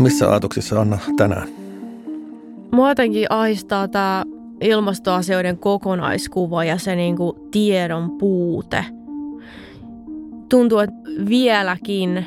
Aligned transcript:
No 0.00 0.04
missä 0.04 0.30
ajatuksissa 0.30 0.80
Anna 0.80 0.98
tänään? 1.16 1.48
Mua 2.72 2.88
jotenkin 2.88 3.26
ahistaa 3.30 3.88
tämä 3.88 4.24
ilmastoasioiden 4.60 5.58
kokonaiskuva 5.58 6.64
ja 6.64 6.78
se 6.78 6.96
niinku 6.96 7.48
tiedon 7.50 8.10
puute. 8.10 8.84
Tuntuu, 10.48 10.78
että 10.78 10.96
vieläkin 11.28 12.26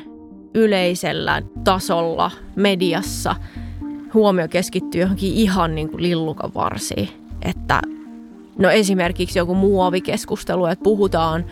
yleisellä 0.54 1.42
tasolla 1.64 2.30
mediassa 2.56 3.36
huomio 4.14 4.48
keskittyy 4.48 5.00
johonkin 5.00 5.32
ihan 5.32 5.74
niin 5.74 5.88
kuin 5.88 6.02
lillukan 6.02 6.50
varsiin. 6.54 7.08
Että 7.42 7.80
no 8.58 8.70
esimerkiksi 8.70 9.38
joku 9.38 9.54
muovikeskustelu, 9.54 10.66
että 10.66 10.82
puhutaan 10.82 11.44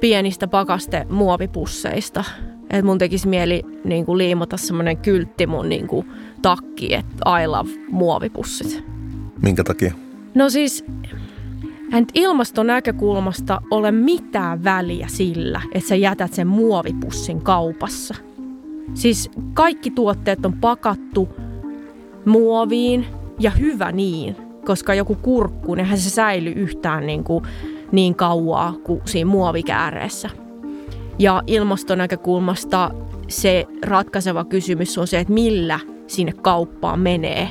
pienistä 0.00 0.48
pakaste 0.48 1.06
muovipusseista. 1.10 2.24
Että 2.70 2.82
mun 2.82 2.98
tekisi 2.98 3.28
mieli 3.28 3.62
niin 3.84 4.06
kuin 4.06 4.18
liimata 4.18 4.56
semmoinen 4.56 4.96
kyltti 4.96 5.46
mun 5.46 5.68
niin 5.68 5.86
kuin 5.86 6.10
takki, 6.42 6.94
että 6.94 7.38
I 7.42 7.46
love 7.46 7.70
muovipussit. 7.90 8.84
Minkä 9.42 9.64
takia? 9.64 9.92
No 10.34 10.50
siis, 10.50 10.84
en 11.92 12.06
ilmaston 12.14 12.66
näkökulmasta 12.66 13.60
ole 13.70 13.92
mitään 13.92 14.64
väliä 14.64 15.06
sillä, 15.08 15.60
että 15.72 15.88
sä 15.88 15.94
jätät 15.94 16.32
sen 16.32 16.46
muovipussin 16.46 17.40
kaupassa. 17.40 18.14
Siis 18.94 19.30
kaikki 19.54 19.90
tuotteet 19.90 20.46
on 20.46 20.52
pakattu 20.52 21.28
muoviin 22.24 23.06
ja 23.38 23.50
hyvä 23.50 23.92
niin, 23.92 24.36
koska 24.64 24.94
joku 24.94 25.14
kurkku, 25.14 25.74
nehän 25.74 25.98
se 25.98 26.10
säily 26.10 26.50
yhtään 26.50 27.06
niin, 27.06 27.24
kuin, 27.24 27.44
niin 27.92 28.14
kauaa 28.14 28.74
kuin 28.84 29.00
siinä 29.04 29.30
muovikääreessä. 29.30 30.30
Ja 31.18 31.42
ilmaston 31.46 31.98
näkökulmasta 31.98 32.90
se 33.28 33.66
ratkaiseva 33.82 34.44
kysymys 34.44 34.98
on 34.98 35.06
se, 35.06 35.18
että 35.18 35.32
millä 35.32 35.80
sinne 36.06 36.32
kauppaan 36.32 37.00
menee. 37.00 37.48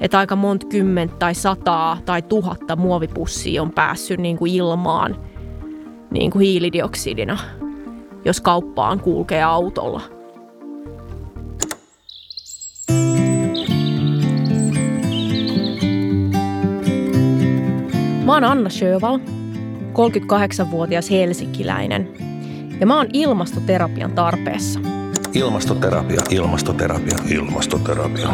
Että 0.00 0.18
aika 0.18 0.36
monta 0.36 0.66
kymmentä 0.66 1.14
tai 1.18 1.34
sataa 1.34 1.98
tai 2.04 2.22
tuhatta 2.22 2.76
muovipussia 2.76 3.62
on 3.62 3.70
päässyt 3.70 4.20
niin 4.20 4.36
kuin 4.36 4.54
ilmaan 4.54 5.16
niin 6.10 6.30
kuin 6.30 6.42
hiilidioksidina, 6.42 7.38
jos 8.24 8.40
kauppaan 8.40 9.00
kulkee 9.00 9.42
autolla. 9.42 10.00
Mä 18.24 18.32
oon 18.32 18.44
Anna 18.44 18.70
Sjöval, 18.70 19.18
38-vuotias 19.92 21.10
helsinkiläinen. 21.10 22.33
Ja 22.80 22.86
mä 22.86 22.96
oon 22.96 23.06
ilmastoterapian 23.12 24.12
tarpeessa. 24.12 24.80
Ilmastoterapia, 25.34 26.20
ilmastoterapia, 26.30 27.16
ilmastoterapia. 27.28 28.28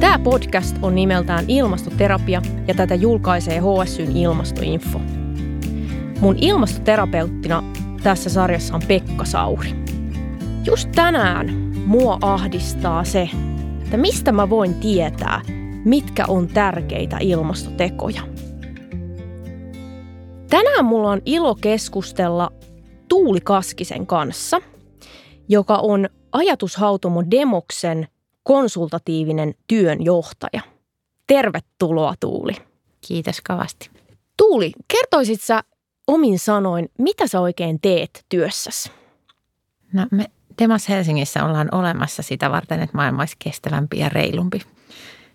Tämä 0.00 0.18
podcast 0.18 0.76
on 0.82 0.94
nimeltään 0.94 1.44
Ilmastoterapia 1.48 2.42
ja 2.68 2.74
tätä 2.74 2.94
julkaisee 2.94 3.60
HSYn 3.60 4.16
Ilmastoinfo. 4.16 5.00
Mun 6.20 6.36
ilmastoterapeuttina 6.40 7.62
tässä 8.02 8.30
sarjassa 8.30 8.74
on 8.74 8.82
Pekka 8.88 9.24
Sauri. 9.24 9.70
Just 10.64 10.88
tänään 10.94 11.63
mua 11.86 12.18
ahdistaa 12.22 13.04
se, 13.04 13.30
että 13.84 13.96
mistä 13.96 14.32
mä 14.32 14.50
voin 14.50 14.74
tietää, 14.74 15.40
mitkä 15.84 16.24
on 16.28 16.48
tärkeitä 16.48 17.18
ilmastotekoja. 17.20 18.22
Tänään 20.50 20.84
mulla 20.84 21.10
on 21.10 21.22
ilo 21.24 21.54
keskustella 21.54 22.52
Tuuli 23.08 23.40
Kaskisen 23.40 24.06
kanssa, 24.06 24.60
joka 25.48 25.76
on 25.76 26.08
ajatushautomo 26.32 27.24
Demoksen 27.30 28.08
konsultatiivinen 28.42 29.54
työnjohtaja. 29.66 30.60
Tervetuloa 31.26 32.14
Tuuli. 32.20 32.52
Kiitos 33.08 33.40
kovasti. 33.48 33.90
Tuuli, 34.36 34.72
kertoisit 34.88 35.40
sä 35.40 35.64
omin 36.06 36.38
sanoin, 36.38 36.88
mitä 36.98 37.26
sä 37.26 37.40
oikein 37.40 37.80
teet 37.80 38.24
työssäsi? 38.28 38.90
No 39.92 40.06
me 40.10 40.30
Temas 40.56 40.88
Helsingissä 40.88 41.44
ollaan 41.44 41.68
olemassa 41.72 42.22
sitä 42.22 42.50
varten, 42.50 42.80
että 42.80 42.96
maailma 42.96 43.22
olisi 43.22 43.36
kestävämpi 43.38 43.98
ja 43.98 44.08
reilumpi. 44.08 44.60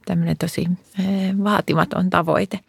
Tämmöinen 0.06 0.38
tosi 0.38 0.68
eh, 1.00 1.06
vaatimaton 1.44 2.10
tavoite. 2.10 2.60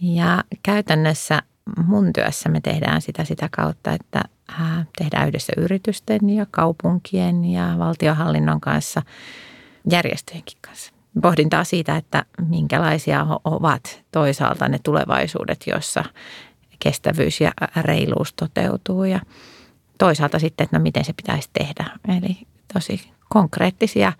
Ja 0.00 0.44
käytännössä 0.62 1.42
mun 1.86 2.12
työssä 2.12 2.48
me 2.48 2.60
tehdään 2.60 3.02
sitä 3.02 3.24
sitä 3.24 3.48
kautta, 3.50 3.92
että 3.92 4.22
tehdään 4.98 5.28
yhdessä 5.28 5.52
yritysten 5.56 6.30
ja 6.30 6.46
kaupunkien 6.50 7.44
ja 7.44 7.74
valtiohallinnon 7.78 8.60
kanssa, 8.60 9.02
järjestöjenkin 9.90 10.58
kanssa. 10.60 10.92
Pohdintaa 11.22 11.64
siitä, 11.64 11.96
että 11.96 12.24
minkälaisia 12.48 13.26
ovat 13.44 14.02
toisaalta 14.12 14.68
ne 14.68 14.78
tulevaisuudet, 14.82 15.64
joissa 15.66 16.04
kestävyys 16.78 17.40
ja 17.40 17.52
reiluus 17.76 18.32
toteutuu 18.32 19.04
ja 19.04 19.20
toisaalta 19.98 20.38
sitten, 20.38 20.64
että 20.64 20.78
no 20.78 20.82
miten 20.82 21.04
se 21.04 21.12
pitäisi 21.12 21.50
tehdä. 21.52 21.84
Eli 22.18 22.38
tosi 22.74 23.10
konkreettisia 23.28 24.12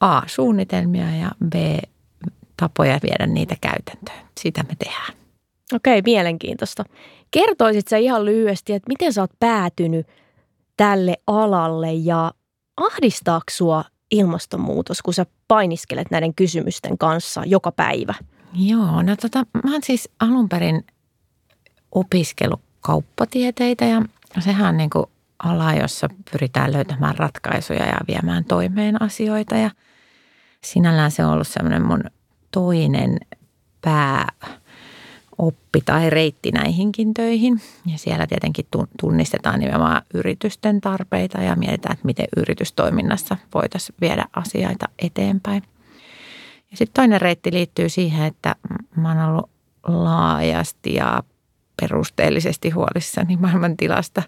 A-suunnitelmia 0.00 1.16
ja 1.16 1.30
B-tapoja 1.48 3.00
viedä 3.02 3.26
niitä 3.26 3.56
käytäntöön. 3.60 4.26
Sitä 4.40 4.62
me 4.62 4.76
tehdään. 4.78 5.14
Okei, 5.72 6.02
mielenkiintoista. 6.02 6.84
Kertoisit 7.30 7.88
sä 7.88 7.96
ihan 7.96 8.24
lyhyesti, 8.24 8.72
että 8.72 8.88
miten 8.88 9.12
sä 9.12 9.20
oot 9.20 9.30
päätynyt 9.40 10.06
tälle 10.76 11.16
alalle 11.26 11.92
ja 11.92 12.32
ahdistaako 12.76 13.44
sua 13.50 13.84
ilmastonmuutos, 14.10 15.02
kun 15.02 15.14
sä 15.14 15.26
painiskelet 15.48 16.10
näiden 16.10 16.34
kysymysten 16.34 16.98
kanssa 16.98 17.42
joka 17.46 17.72
päivä? 17.72 18.14
Joo, 18.54 19.02
no 19.02 19.16
tota, 19.16 19.46
mä 19.64 19.72
oon 19.72 19.82
siis 19.82 20.08
alun 20.20 20.48
perin 20.48 20.84
opiskellut 21.92 22.60
kauppatieteitä 22.80 23.84
ja 23.84 24.02
sehän 24.40 24.68
on 24.68 24.76
niin 24.76 24.90
kuin 24.90 25.06
ala, 25.38 25.74
jossa 25.74 26.08
pyritään 26.30 26.72
löytämään 26.72 27.16
ratkaisuja 27.16 27.86
ja 27.86 27.98
viemään 28.08 28.44
toimeen 28.44 29.02
asioita 29.02 29.56
ja 29.56 29.70
sinällään 30.64 31.10
se 31.10 31.24
on 31.24 31.32
ollut 31.32 31.48
semmoinen 31.48 31.86
mun 31.86 32.04
toinen 32.50 33.18
pää 33.80 34.32
oppi 35.38 35.80
tai 35.80 36.10
reitti 36.10 36.50
näihinkin 36.50 37.14
töihin. 37.14 37.60
Ja 37.86 37.98
siellä 37.98 38.26
tietenkin 38.26 38.66
tunnistetaan 39.00 39.60
nimenomaan 39.60 40.02
yritysten 40.14 40.80
tarpeita 40.80 41.40
ja 41.40 41.56
mietitään, 41.56 41.92
että 41.92 42.06
miten 42.06 42.26
yritystoiminnassa 42.36 43.36
voitaisiin 43.54 43.96
viedä 44.00 44.24
asioita 44.36 44.86
eteenpäin. 44.98 45.62
Ja 46.70 46.76
sitten 46.76 46.94
toinen 46.94 47.20
reitti 47.20 47.52
liittyy 47.52 47.88
siihen, 47.88 48.26
että 48.26 48.56
mä 48.96 49.08
oon 49.08 49.30
ollut 49.30 49.50
laajasti 49.86 50.94
ja 50.94 51.22
perusteellisesti 51.80 52.70
huolissani 52.70 53.36
maailman 53.36 53.76
tilasta 53.76 54.22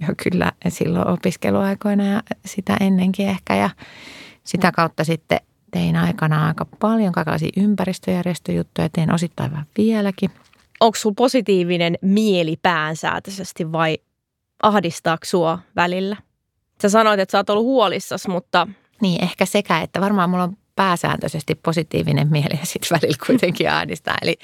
jo 0.00 0.08
kyllä 0.22 0.52
silloin 0.68 1.08
opiskeluaikoina 1.08 2.04
ja 2.04 2.22
sitä 2.46 2.76
ennenkin 2.80 3.28
ehkä. 3.28 3.54
Ja 3.54 3.70
sitä 4.44 4.72
kautta 4.72 5.04
sitten 5.04 5.40
tein 5.70 5.96
aikana 5.96 6.46
aika 6.46 6.66
paljon 6.78 7.12
kaikenlaisia 7.12 7.50
ympäristöjärjestöjuttuja, 7.56 8.88
teen 8.88 9.14
osittain 9.14 9.50
vähän 9.50 9.66
vieläkin. 9.78 10.30
Onko 10.80 10.96
sulla 10.96 11.14
positiivinen 11.14 11.98
mieli 12.02 12.56
päänsäätöisesti 12.62 13.72
vai 13.72 13.98
ahdistaako 14.62 15.24
sua 15.24 15.58
välillä? 15.76 16.16
Sä 16.82 16.88
sanoit, 16.88 17.20
että 17.20 17.32
sä 17.32 17.38
oot 17.38 17.50
ollut 17.50 17.64
huolissas, 17.64 18.28
mutta... 18.28 18.68
Niin, 19.00 19.24
ehkä 19.24 19.46
sekä, 19.46 19.80
että 19.80 20.00
varmaan 20.00 20.30
mulla 20.30 20.44
on 20.44 20.56
pääsääntöisesti 20.76 21.54
positiivinen 21.54 22.28
mieli 22.28 22.58
ja 22.60 22.66
sitten 22.66 22.98
välillä 23.00 23.16
kuitenkin 23.26 23.70
ahdistaa. 23.70 24.16
Eli 24.22 24.38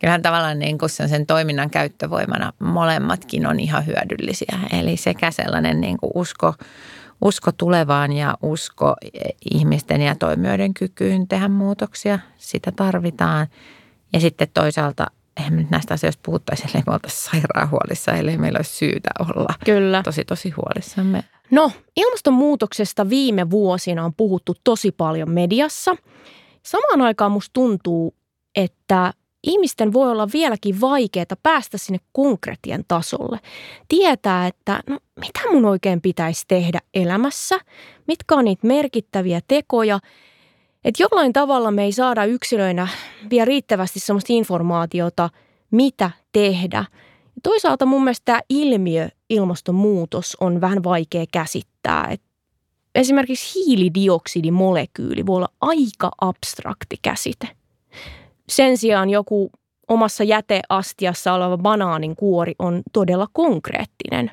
kyllähän 0.00 0.22
tavallaan 0.22 0.58
niin 0.58 0.78
kuin 0.78 0.90
sen, 0.90 1.26
toiminnan 1.26 1.70
käyttövoimana 1.70 2.52
molemmatkin 2.58 3.46
on 3.46 3.60
ihan 3.60 3.86
hyödyllisiä. 3.86 4.58
Eli 4.72 4.96
sekä 4.96 5.30
sellainen 5.30 5.80
niin 5.80 5.98
kuin 5.98 6.12
usko, 6.14 6.54
usko 7.24 7.52
tulevaan 7.52 8.12
ja 8.12 8.34
usko 8.42 8.96
ihmisten 9.54 10.00
ja 10.00 10.14
toimijoiden 10.14 10.74
kykyyn 10.74 11.28
tehdä 11.28 11.48
muutoksia. 11.48 12.18
Sitä 12.36 12.72
tarvitaan. 12.72 13.46
Ja 14.12 14.20
sitten 14.20 14.48
toisaalta 14.54 15.06
eihän 15.36 15.52
me 15.52 15.60
nyt 15.60 15.70
näistä 15.70 15.94
asioista 15.94 16.20
puhuttaisi, 16.24 16.64
ellei 16.68 16.82
me 16.86 16.92
oltaisi 16.92 17.24
sairaan 17.24 17.70
huolissa, 17.70 18.12
ellei 18.12 18.38
meillä 18.38 18.56
olisi 18.56 18.76
syytä 18.76 19.10
olla 19.20 19.54
Kyllä. 19.64 20.02
tosi 20.02 20.24
tosi 20.24 20.50
huolissamme. 20.50 21.24
No, 21.50 21.72
ilmastonmuutoksesta 21.96 23.08
viime 23.08 23.50
vuosina 23.50 24.04
on 24.04 24.14
puhuttu 24.14 24.54
tosi 24.64 24.92
paljon 24.92 25.30
mediassa. 25.30 25.96
Samaan 26.62 27.00
aikaan 27.00 27.32
musta 27.32 27.52
tuntuu, 27.52 28.14
että 28.56 29.12
ihmisten 29.42 29.92
voi 29.92 30.10
olla 30.10 30.28
vieläkin 30.32 30.80
vaikeaa 30.80 31.24
päästä 31.42 31.78
sinne 31.78 31.98
konkretian 32.12 32.84
tasolle. 32.88 33.40
Tietää, 33.88 34.46
että 34.46 34.82
no, 34.88 34.98
mitä 35.20 35.40
mun 35.52 35.64
oikein 35.64 36.00
pitäisi 36.00 36.44
tehdä 36.48 36.80
elämässä, 36.94 37.58
mitkä 38.06 38.34
on 38.34 38.44
niitä 38.44 38.66
merkittäviä 38.66 39.40
tekoja 39.48 40.00
Että 40.84 41.02
jollain 41.02 41.32
tavalla 41.32 41.70
me 41.70 41.84
ei 41.84 41.92
saada 41.92 42.24
yksilöinä 42.24 42.88
vielä 43.30 43.44
riittävästi 43.44 44.00
sellaista 44.00 44.32
informaatiota, 44.32 45.30
mitä 45.70 46.10
tehdä. 46.32 46.84
Toisaalta 47.42 47.86
mun 47.86 48.04
mielestä 48.04 48.24
tämä 48.24 48.40
ilmiö, 48.48 49.08
ilmastonmuutos, 49.30 50.36
on 50.40 50.60
vähän 50.60 50.84
vaikea 50.84 51.24
käsittää. 51.32 52.08
Et 52.10 52.22
esimerkiksi 52.94 53.54
hiilidioksidimolekyyli 53.54 55.26
voi 55.26 55.36
olla 55.36 55.48
aika 55.60 56.10
abstrakti 56.20 56.96
käsite. 57.02 57.48
Sen 58.48 58.76
sijaan 58.76 59.10
joku 59.10 59.50
omassa 59.88 60.24
jäteastiassa 60.24 61.32
oleva 61.32 61.58
banaanin 61.58 62.16
kuori 62.16 62.54
on 62.58 62.82
todella 62.92 63.26
konkreettinen. 63.32 64.30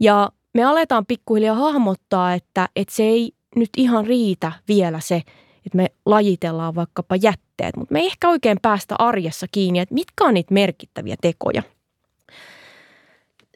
Ja 0.00 0.30
me 0.54 0.64
aletaan 0.64 1.06
pikkuhiljaa 1.06 1.54
hahmottaa, 1.54 2.34
että, 2.34 2.68
että 2.76 2.94
se 2.94 3.02
ei 3.02 3.32
nyt 3.56 3.70
ihan 3.76 4.06
riitä 4.06 4.52
vielä 4.68 5.00
se, 5.00 5.16
että 5.66 5.76
me 5.76 5.86
lajitellaan 6.06 6.74
vaikkapa 6.74 7.16
jätteet, 7.16 7.76
mutta 7.76 7.92
me 7.92 8.00
ei 8.00 8.06
ehkä 8.06 8.28
oikein 8.28 8.58
päästä 8.62 8.94
arjessa 8.98 9.46
kiinni, 9.52 9.78
että 9.78 9.94
mitkä 9.94 10.24
on 10.24 10.34
niitä 10.34 10.54
merkittäviä 10.54 11.16
tekoja. 11.20 11.62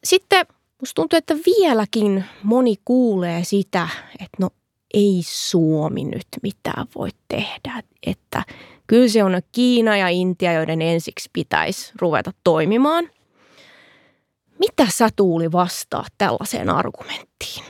Sitten 0.05 0.46
musta 0.81 0.94
tuntuu, 0.94 1.17
että 1.17 1.35
vieläkin 1.46 2.25
moni 2.43 2.75
kuulee 2.85 3.44
sitä, 3.44 3.88
että 4.12 4.37
no 4.41 4.50
ei 4.94 5.20
Suomi 5.25 6.05
nyt 6.05 6.26
mitään 6.43 6.87
voi 6.94 7.08
tehdä, 7.29 7.82
että 8.06 8.43
kyllä 8.86 9.08
se 9.08 9.25
on 9.25 9.42
Kiina 9.52 9.96
ja 9.96 10.08
Intia, 10.08 10.52
joiden 10.52 10.82
ensiksi 10.82 11.31
pitäisi 11.32 11.92
ruveta 12.00 12.31
toimimaan. 12.44 13.10
Mitä 14.58 14.86
sä 14.88 15.08
Tuuli 15.16 15.52
vastaa 15.52 16.04
tällaiseen 16.19 16.70
argumenttiin? 16.70 17.64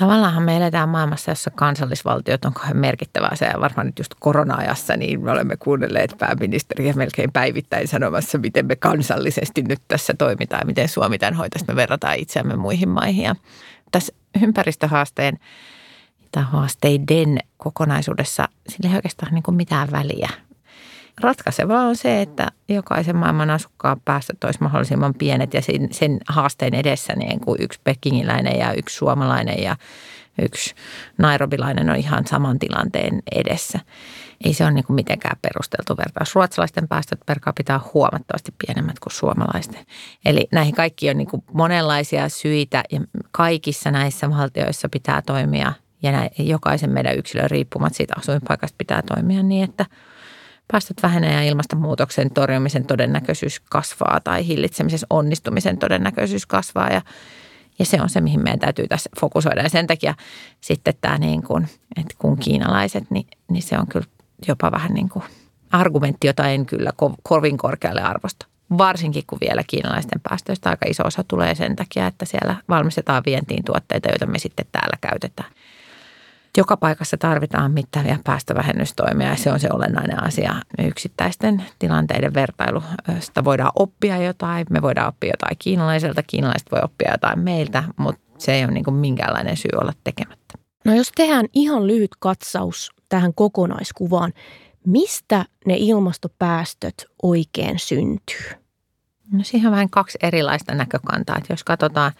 Tavallaan 0.00 0.42
me 0.42 0.56
eletään 0.56 0.88
maailmassa, 0.88 1.30
jossa 1.30 1.50
kansallisvaltiot 1.50 2.44
on 2.44 2.54
kauhean 2.54 2.76
merkittävä 2.76 3.28
asia. 3.32 3.48
Ja 3.48 3.60
varmaan 3.60 3.86
nyt 3.86 3.98
just 3.98 4.14
korona-ajassa, 4.20 4.96
niin 4.96 5.20
me 5.20 5.30
olemme 5.30 5.56
kuunnelleet 5.56 6.14
pääministeriä 6.18 6.92
melkein 6.92 7.32
päivittäin 7.32 7.88
sanomassa, 7.88 8.38
miten 8.38 8.66
me 8.66 8.76
kansallisesti 8.76 9.62
nyt 9.62 9.80
tässä 9.88 10.14
toimitaan 10.18 10.60
ja 10.60 10.66
miten 10.66 10.88
Suomi 10.88 11.18
tämän 11.18 11.34
hoitaisi. 11.34 11.66
Me 11.68 11.76
verrataan 11.76 12.16
itseämme 12.16 12.56
muihin 12.56 12.88
maihin. 12.88 13.24
Ja 13.24 13.34
tässä 13.92 14.12
ympäristöhaasteen 14.42 15.38
haasteiden 16.42 17.38
kokonaisuudessa 17.56 18.48
sillä 18.68 18.90
ei 18.90 18.96
oikeastaan 18.96 19.34
niin 19.34 19.42
kuin 19.42 19.54
mitään 19.54 19.88
väliä. 19.92 20.30
Ratkaisevaa 21.20 21.82
on 21.82 21.96
se, 21.96 22.22
että 22.22 22.48
jokaisen 22.68 23.16
maailman 23.16 23.50
asukkaan 23.50 24.00
päästöt 24.04 24.44
olisi 24.44 24.62
mahdollisimman 24.62 25.14
pienet 25.14 25.54
ja 25.54 25.62
sen, 25.62 25.88
sen 25.92 26.18
haasteen 26.28 26.74
edessä 26.74 27.12
niin 27.16 27.40
kuin 27.40 27.62
yksi 27.62 27.80
pekingiläinen 27.84 28.58
ja 28.58 28.72
yksi 28.72 28.96
suomalainen 28.96 29.62
ja 29.62 29.76
yksi 30.42 30.74
nairobilainen 31.18 31.90
on 31.90 31.96
ihan 31.96 32.26
saman 32.26 32.58
tilanteen 32.58 33.22
edessä. 33.32 33.80
Ei 34.44 34.54
se 34.54 34.64
ole 34.64 34.72
niin 34.72 34.84
kuin 34.84 34.94
mitenkään 34.94 35.36
perusteltu 35.42 35.96
vertaus. 35.96 36.34
Ruotsalaisten 36.34 36.88
päästöt 36.88 37.20
per 37.26 37.40
capita 37.40 37.74
on 37.74 37.90
huomattavasti 37.94 38.54
pienemmät 38.66 38.98
kuin 38.98 39.12
suomalaisten. 39.12 39.86
Eli 40.24 40.48
näihin 40.52 40.74
kaikki 40.74 41.10
on 41.10 41.16
niin 41.16 41.30
kuin 41.30 41.44
monenlaisia 41.52 42.28
syitä 42.28 42.84
ja 42.92 43.00
kaikissa 43.30 43.90
näissä 43.90 44.30
valtioissa 44.30 44.88
pitää 44.88 45.22
toimia 45.22 45.72
ja 46.02 46.12
näin, 46.12 46.30
jokaisen 46.38 46.90
meidän 46.90 47.16
yksilön 47.16 47.50
riippumat 47.50 47.94
siitä 47.94 48.14
asuinpaikasta 48.18 48.74
pitää 48.78 49.02
toimia 49.02 49.42
niin, 49.42 49.64
että– 49.64 49.86
päästöt 50.72 51.02
vähenee 51.02 51.32
ja 51.32 51.42
ilmastonmuutoksen 51.42 52.30
torjumisen 52.30 52.86
todennäköisyys 52.86 53.60
kasvaa 53.60 54.20
tai 54.24 54.46
hillitsemisen 54.46 55.06
onnistumisen 55.10 55.78
todennäköisyys 55.78 56.46
kasvaa 56.46 56.88
ja, 56.88 57.02
ja 57.78 57.84
se 57.84 58.02
on 58.02 58.08
se, 58.08 58.20
mihin 58.20 58.42
meidän 58.42 58.60
täytyy 58.60 58.88
tässä 58.88 59.10
fokusoida. 59.20 59.62
Ja 59.62 59.68
sen 59.68 59.86
takia 59.86 60.14
sitten 60.60 60.94
tämä 61.00 61.18
niin 61.18 61.42
kuin, 61.42 61.68
että 61.96 62.14
kun 62.18 62.36
kiinalaiset, 62.36 63.10
niin, 63.10 63.26
niin 63.50 63.62
se 63.62 63.78
on 63.78 63.86
kyllä 63.86 64.06
jopa 64.48 64.72
vähän 64.72 64.94
niin 64.94 65.08
kuin 65.08 65.24
argumentti, 65.70 66.26
jota 66.26 66.48
en 66.48 66.66
kyllä 66.66 66.90
kovin 67.22 67.58
korkealle 67.58 68.02
arvosta. 68.02 68.46
Varsinkin 68.78 69.24
kun 69.26 69.38
vielä 69.40 69.62
kiinalaisten 69.66 70.20
päästöistä 70.28 70.70
aika 70.70 70.86
iso 70.88 71.02
osa 71.06 71.24
tulee 71.28 71.54
sen 71.54 71.76
takia, 71.76 72.06
että 72.06 72.24
siellä 72.24 72.56
valmistetaan 72.68 73.22
vientiin 73.26 73.64
tuotteita, 73.64 74.08
joita 74.08 74.26
me 74.26 74.38
sitten 74.38 74.66
täällä 74.72 74.96
käytetään 75.00 75.50
joka 76.56 76.76
paikassa 76.76 77.16
tarvitaan 77.16 77.72
mittavia 77.72 78.18
päästövähennystoimia 78.24 79.28
ja 79.28 79.36
se 79.36 79.52
on 79.52 79.60
se 79.60 79.68
olennainen 79.72 80.24
asia. 80.24 80.54
Yksittäisten 80.78 81.64
tilanteiden 81.78 82.34
vertailusta 82.34 83.44
voidaan 83.44 83.72
oppia 83.74 84.16
jotain, 84.16 84.66
me 84.70 84.82
voidaan 84.82 85.08
oppia 85.08 85.30
jotain 85.32 85.56
kiinalaiselta, 85.58 86.22
kiinalaiset 86.22 86.72
voi 86.72 86.80
oppia 86.82 87.10
jotain 87.10 87.38
meiltä, 87.38 87.84
mutta 87.96 88.20
se 88.38 88.52
ei 88.52 88.64
ole 88.64 88.72
niin 88.72 88.84
kuin 88.84 88.94
minkäänlainen 88.94 89.56
syy 89.56 89.70
olla 89.80 89.92
tekemättä. 90.04 90.58
No 90.84 90.94
jos 90.94 91.12
tehdään 91.14 91.46
ihan 91.52 91.86
lyhyt 91.86 92.10
katsaus 92.18 92.90
tähän 93.08 93.34
kokonaiskuvaan, 93.34 94.32
mistä 94.86 95.44
ne 95.66 95.74
ilmastopäästöt 95.78 96.94
oikein 97.22 97.78
syntyy? 97.78 98.50
No 99.32 99.44
siihen 99.44 99.66
on 99.66 99.72
vähän 99.72 99.90
kaksi 99.90 100.18
erilaista 100.22 100.74
näkökantaa. 100.74 101.36
Että 101.38 101.52
jos 101.52 101.64
katsotaan 101.64 102.12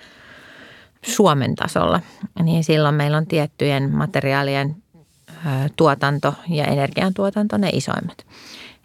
Suomen 1.06 1.54
tasolla, 1.54 2.00
niin 2.42 2.64
silloin 2.64 2.94
meillä 2.94 3.16
on 3.16 3.26
tiettyjen 3.26 3.90
materiaalien 3.96 4.76
tuotanto 5.76 6.34
ja 6.48 6.64
energiantuotanto 6.64 7.56
ne 7.58 7.68
isoimmat. 7.72 8.26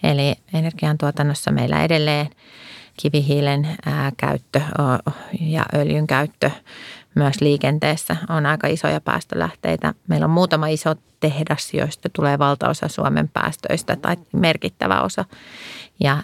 Eli 0.04 0.36
energiantuotannossa 0.54 1.52
meillä 1.52 1.84
edelleen 1.84 2.30
kivihiilen 3.02 3.68
käyttö 4.18 4.62
ja 5.40 5.66
öljyn 5.76 6.08
käyttö 6.08 6.52
myös 7.16 7.42
liikenteessä 7.42 8.16
on 8.30 8.46
aika 8.46 8.68
isoja 8.68 9.02
päästölähteitä. 9.02 9.94
Meillä 10.08 10.24
on 10.26 10.30
muutama 10.30 10.68
iso 10.68 10.96
tehdas, 11.20 11.74
joista 11.74 12.10
tulee 12.16 12.40
valtaosa 12.40 12.88
Suomen 12.88 13.30
päästöistä 13.30 13.96
tai 13.96 14.18
merkittävä 14.34 15.02
osa. 15.02 15.26
Ja 16.00 16.24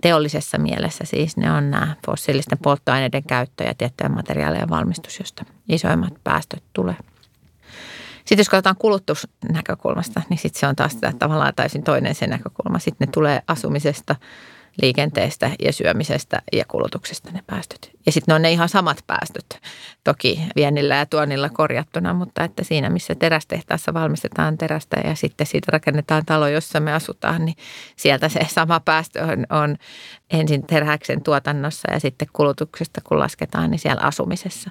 teollisessa 0.00 0.58
mielessä 0.58 1.04
siis 1.04 1.36
ne 1.36 1.52
on 1.52 1.70
nämä 1.70 1.96
fossiilisten 2.06 2.58
polttoaineiden 2.58 3.22
käyttö 3.22 3.64
ja 3.64 3.74
tiettyjen 3.74 4.12
materiaalien 4.12 4.70
valmistus, 4.70 5.18
josta 5.18 5.44
isoimmat 5.68 6.14
päästöt 6.24 6.62
tulee. 6.72 6.96
Sitten 8.18 8.38
jos 8.38 8.48
katsotaan 8.48 8.76
kulutusnäkökulmasta, 8.78 10.22
niin 10.28 10.38
sitten 10.38 10.60
se 10.60 10.66
on 10.66 10.76
taas 10.76 10.96
tavallaan 11.18 11.52
täysin 11.56 11.82
toinen 11.82 12.14
se 12.14 12.26
näkökulma. 12.26 12.78
Sitten 12.78 13.06
ne 13.08 13.12
tulee 13.12 13.42
asumisesta– 13.48 14.16
liikenteestä 14.82 15.50
ja 15.60 15.72
syömisestä 15.72 16.42
ja 16.52 16.64
kulutuksesta 16.68 17.30
ne 17.30 17.42
päästöt. 17.46 17.90
Ja 18.06 18.12
sitten 18.12 18.32
ne 18.32 18.36
on 18.36 18.42
ne 18.42 18.52
ihan 18.52 18.68
samat 18.68 19.04
päästöt, 19.06 19.60
toki 20.04 20.40
viennillä 20.56 20.96
ja 20.96 21.06
tuonnilla 21.06 21.48
korjattuna, 21.48 22.14
mutta 22.14 22.44
että 22.44 22.64
siinä 22.64 22.90
missä 22.90 23.14
terästehtaassa 23.14 23.94
valmistetaan 23.94 24.58
terästä 24.58 24.96
ja 25.04 25.14
sitten 25.14 25.46
siitä 25.46 25.72
rakennetaan 25.72 26.26
talo, 26.26 26.46
jossa 26.48 26.80
me 26.80 26.92
asutaan, 26.92 27.44
niin 27.44 27.56
sieltä 27.96 28.28
se 28.28 28.40
sama 28.48 28.80
päästö 28.80 29.24
on, 29.24 29.46
on 29.50 29.76
ensin 30.30 30.66
teräksen 30.66 31.22
tuotannossa 31.22 31.92
ja 31.92 32.00
sitten 32.00 32.28
kulutuksesta 32.32 33.00
kun 33.04 33.18
lasketaan, 33.18 33.70
niin 33.70 33.78
siellä 33.78 34.02
asumisessa. 34.02 34.70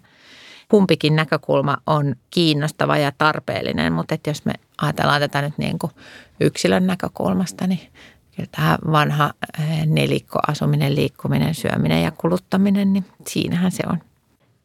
Kumpikin 0.70 1.16
näkökulma 1.16 1.78
on 1.88 2.16
kiinnostava 2.30 2.98
ja 2.98 3.12
tarpeellinen, 3.18 3.94
mutta 3.94 4.16
että 4.16 4.30
jos 4.30 4.46
me 4.46 4.54
ajatellaan 4.82 5.22
tätä 5.22 5.42
nyt 5.42 5.58
niin 5.58 5.80
kuin 5.80 5.92
yksilön 6.40 6.88
näkökulmasta, 6.88 7.68
niin 7.68 7.92
kyllä 8.36 8.50
tämä 8.52 8.78
vanha 8.92 9.34
eh, 9.60 9.86
nelikko, 9.86 10.40
asuminen, 10.48 10.96
liikkuminen, 10.96 11.56
syöminen 11.56 12.04
ja 12.04 12.12
kuluttaminen, 12.12 12.94
niin 12.94 13.06
siinähän 13.28 13.72
se 13.72 13.84
on. 13.90 14.00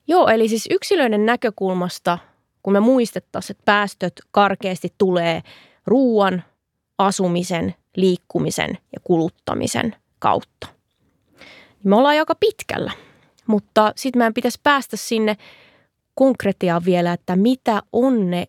Joo, 0.09 0.29
eli 0.29 0.49
siis 0.49 0.69
yksilöiden 0.71 1.27
näkökulmasta, 1.27 2.19
kun 2.63 2.73
me 2.73 2.81
muistettaisiin, 2.81 3.55
että 3.55 3.65
päästöt 3.65 4.13
karkeasti 4.31 4.95
tulee 4.99 5.43
ruoan, 5.87 6.43
asumisen, 6.99 7.75
liikkumisen 7.97 8.71
ja 8.71 9.01
kuluttamisen 9.05 9.97
kautta. 10.19 10.67
Me 11.85 11.97
ollaan 11.97 12.19
aika 12.19 12.35
pitkällä, 12.35 12.93
mutta 13.47 13.93
sitten 13.97 14.21
meidän 14.21 14.35
pitäisi 14.35 14.61
päästä 14.63 14.97
sinne 14.97 15.37
konkretiaan 16.15 16.85
vielä, 16.85 17.13
että 17.13 17.37
mitä 17.37 17.83
on 17.93 18.31
ne 18.31 18.47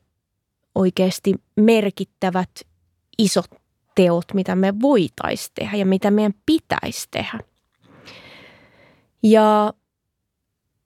oikeasti 0.75 1.33
merkittävät 1.55 2.49
isot 3.17 3.47
teot, 3.97 4.25
mitä 4.33 4.55
me 4.55 4.81
voitaisiin 4.81 5.51
tehdä 5.55 5.77
ja 5.77 5.85
mitä 5.85 6.11
meidän 6.11 6.33
pitäisi 6.45 7.07
tehdä. 7.11 7.39
Ja 9.23 9.73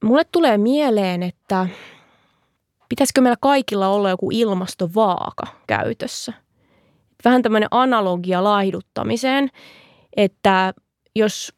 mulle 0.03 0.23
tulee 0.31 0.57
mieleen, 0.57 1.23
että 1.23 1.67
pitäisikö 2.89 3.21
meillä 3.21 3.37
kaikilla 3.41 3.87
olla 3.87 4.09
joku 4.09 4.29
ilmastovaaka 4.31 5.47
käytössä. 5.67 6.33
Vähän 7.25 7.41
tämmöinen 7.41 7.67
analogia 7.71 8.43
laihduttamiseen, 8.43 9.49
että 10.17 10.73
jos 11.15 11.53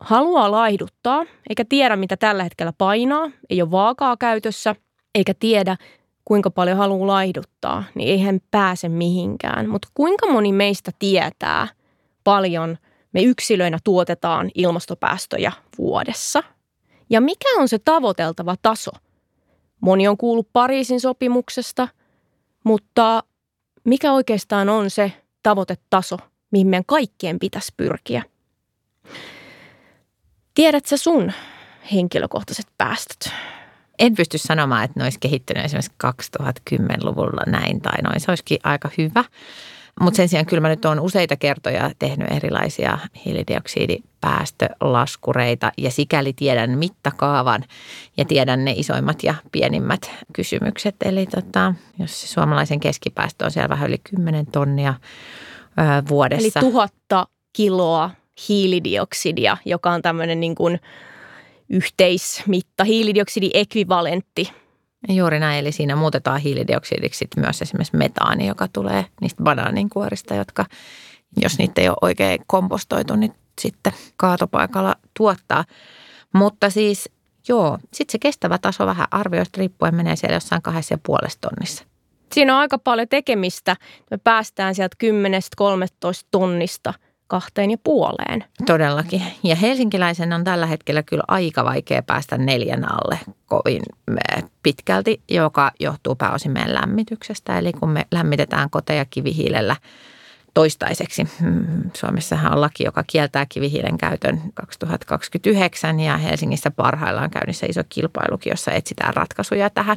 haluaa 0.00 0.50
laihduttaa, 0.50 1.24
eikä 1.48 1.64
tiedä 1.68 1.96
mitä 1.96 2.16
tällä 2.16 2.42
hetkellä 2.42 2.72
painaa, 2.78 3.30
ei 3.50 3.62
ole 3.62 3.70
vaakaa 3.70 4.16
käytössä, 4.16 4.74
eikä 5.14 5.34
tiedä 5.34 5.76
kuinka 6.26 6.50
paljon 6.50 6.76
haluaa 6.76 7.06
laihduttaa, 7.06 7.84
niin 7.94 8.08
ei 8.08 8.22
hän 8.22 8.40
pääse 8.50 8.88
mihinkään. 8.88 9.68
Mutta 9.68 9.88
kuinka 9.94 10.26
moni 10.26 10.52
meistä 10.52 10.90
tietää 10.98 11.68
paljon 12.24 12.78
me 13.12 13.22
yksilöinä 13.22 13.78
tuotetaan 13.84 14.50
ilmastopäästöjä 14.54 15.52
vuodessa? 15.78 16.42
Ja 17.10 17.20
mikä 17.20 17.48
on 17.58 17.68
se 17.68 17.78
tavoiteltava 17.78 18.54
taso? 18.62 18.90
Moni 19.80 20.08
on 20.08 20.16
kuullut 20.16 20.48
Pariisin 20.52 21.00
sopimuksesta, 21.00 21.88
mutta 22.64 23.22
mikä 23.84 24.12
oikeastaan 24.12 24.68
on 24.68 24.90
se 24.90 25.12
tavoitetaso, 25.42 26.16
mihin 26.50 26.66
meidän 26.66 26.84
kaikkien 26.86 27.38
pitäisi 27.38 27.74
pyrkiä. 27.76 28.22
Tiedätkö 30.54 30.96
sun 30.96 31.32
henkilökohtaiset 31.92 32.66
päästöt? 32.78 33.32
En 33.98 34.14
pysty 34.14 34.38
sanomaan, 34.38 34.84
että 34.84 35.00
ne 35.00 35.04
olisi 35.04 35.20
kehittynyt 35.20 35.64
esimerkiksi 35.64 35.92
2010-luvulla 36.70 37.42
näin 37.46 37.80
tai 37.80 38.02
noin. 38.02 38.20
Se 38.20 38.30
olisikin 38.30 38.58
aika 38.64 38.90
hyvä. 38.98 39.24
Mutta 40.00 40.16
sen 40.16 40.28
sijaan 40.28 40.46
kyllä 40.46 40.60
mä 40.60 40.68
nyt 40.68 40.84
olen 40.84 41.00
useita 41.00 41.36
kertoja 41.36 41.90
tehnyt 41.98 42.30
erilaisia 42.30 42.98
hiilidioksidipäästölaskureita 43.24 45.72
ja 45.78 45.90
sikäli 45.90 46.32
tiedän 46.32 46.70
mittakaavan 46.70 47.64
ja 48.16 48.24
tiedän 48.24 48.64
ne 48.64 48.74
isoimmat 48.76 49.22
ja 49.22 49.34
pienimmät 49.52 50.10
kysymykset. 50.32 50.96
Eli 51.04 51.26
tota, 51.26 51.74
jos 51.98 52.20
se 52.20 52.26
suomalaisen 52.26 52.80
keskipäästö 52.80 53.44
on 53.44 53.50
siellä 53.50 53.68
vähän 53.68 53.88
yli 53.88 53.98
10 53.98 54.46
tonnia 54.46 54.94
ää, 55.76 56.02
vuodessa. 56.08 56.60
Eli 56.60 56.70
tuhatta 56.70 57.28
kiloa 57.52 58.10
hiilidioksidia, 58.48 59.56
joka 59.64 59.90
on 59.90 60.02
tämmöinen 60.02 60.40
niin 60.40 60.54
kuin 60.54 60.80
yhteismitta, 61.70 62.84
hiilidioksidiekvivalentti. 62.84 64.52
Juuri 65.08 65.40
näin, 65.40 65.58
eli 65.58 65.72
siinä 65.72 65.96
muutetaan 65.96 66.40
hiilidioksidiksi 66.40 67.28
myös 67.36 67.62
esimerkiksi 67.62 67.96
metaani, 67.96 68.46
joka 68.46 68.68
tulee 68.72 69.06
niistä 69.20 69.42
banaaninkuorista, 69.42 70.34
jotka 70.34 70.64
jos 71.42 71.58
niitä 71.58 71.80
ei 71.80 71.88
ole 71.88 71.96
oikein 72.02 72.38
kompostoitu, 72.46 73.16
niin 73.16 73.32
sitten 73.60 73.92
kaatopaikalla 74.16 74.94
tuottaa. 75.16 75.64
Mutta 76.34 76.70
siis 76.70 77.10
joo, 77.48 77.78
sitten 77.92 78.12
se 78.12 78.18
kestävä 78.18 78.58
taso 78.58 78.86
vähän 78.86 79.06
arvioista 79.10 79.58
riippuen 79.58 79.94
menee 79.94 80.16
siellä 80.16 80.36
jossain 80.36 80.62
kahdessa 80.62 80.94
ja 80.94 80.98
puolessa 81.06 81.40
tonnissa. 81.40 81.84
Siinä 82.32 82.54
on 82.54 82.60
aika 82.60 82.78
paljon 82.78 83.08
tekemistä. 83.08 83.76
Me 84.10 84.18
päästään 84.18 84.74
sieltä 84.74 84.96
10-13 85.62 86.26
tonnista– 86.30 86.94
kahteen 87.26 87.70
ja 87.70 87.78
puoleen. 87.84 88.44
Todellakin. 88.66 89.22
Ja 89.42 89.56
helsinkiläisen 89.56 90.32
on 90.32 90.44
tällä 90.44 90.66
hetkellä 90.66 91.02
kyllä 91.02 91.24
aika 91.28 91.64
vaikea 91.64 92.02
päästä 92.02 92.38
neljän 92.38 92.92
alle 92.92 93.18
kovin 93.46 93.82
eh, 94.08 94.44
pitkälti, 94.62 95.20
joka 95.30 95.70
johtuu 95.80 96.14
pääosin 96.14 96.52
meidän 96.52 96.74
lämmityksestä. 96.74 97.58
Eli 97.58 97.72
kun 97.72 97.90
me 97.90 98.06
lämmitetään 98.12 98.70
koteja 98.70 99.04
kivihiilellä 99.04 99.76
toistaiseksi. 100.54 101.24
Mm, 101.40 101.90
Suomessahan 101.96 102.52
on 102.52 102.60
laki, 102.60 102.84
joka 102.84 103.04
kieltää 103.06 103.46
kivihiilen 103.48 103.98
käytön 103.98 104.40
2029 104.54 106.00
ja 106.00 106.16
Helsingissä 106.16 106.70
parhaillaan 106.70 107.30
käynnissä 107.30 107.66
iso 107.68 107.82
kilpailukin, 107.88 108.50
jossa 108.50 108.72
etsitään 108.72 109.14
ratkaisuja 109.14 109.70
tähän 109.70 109.96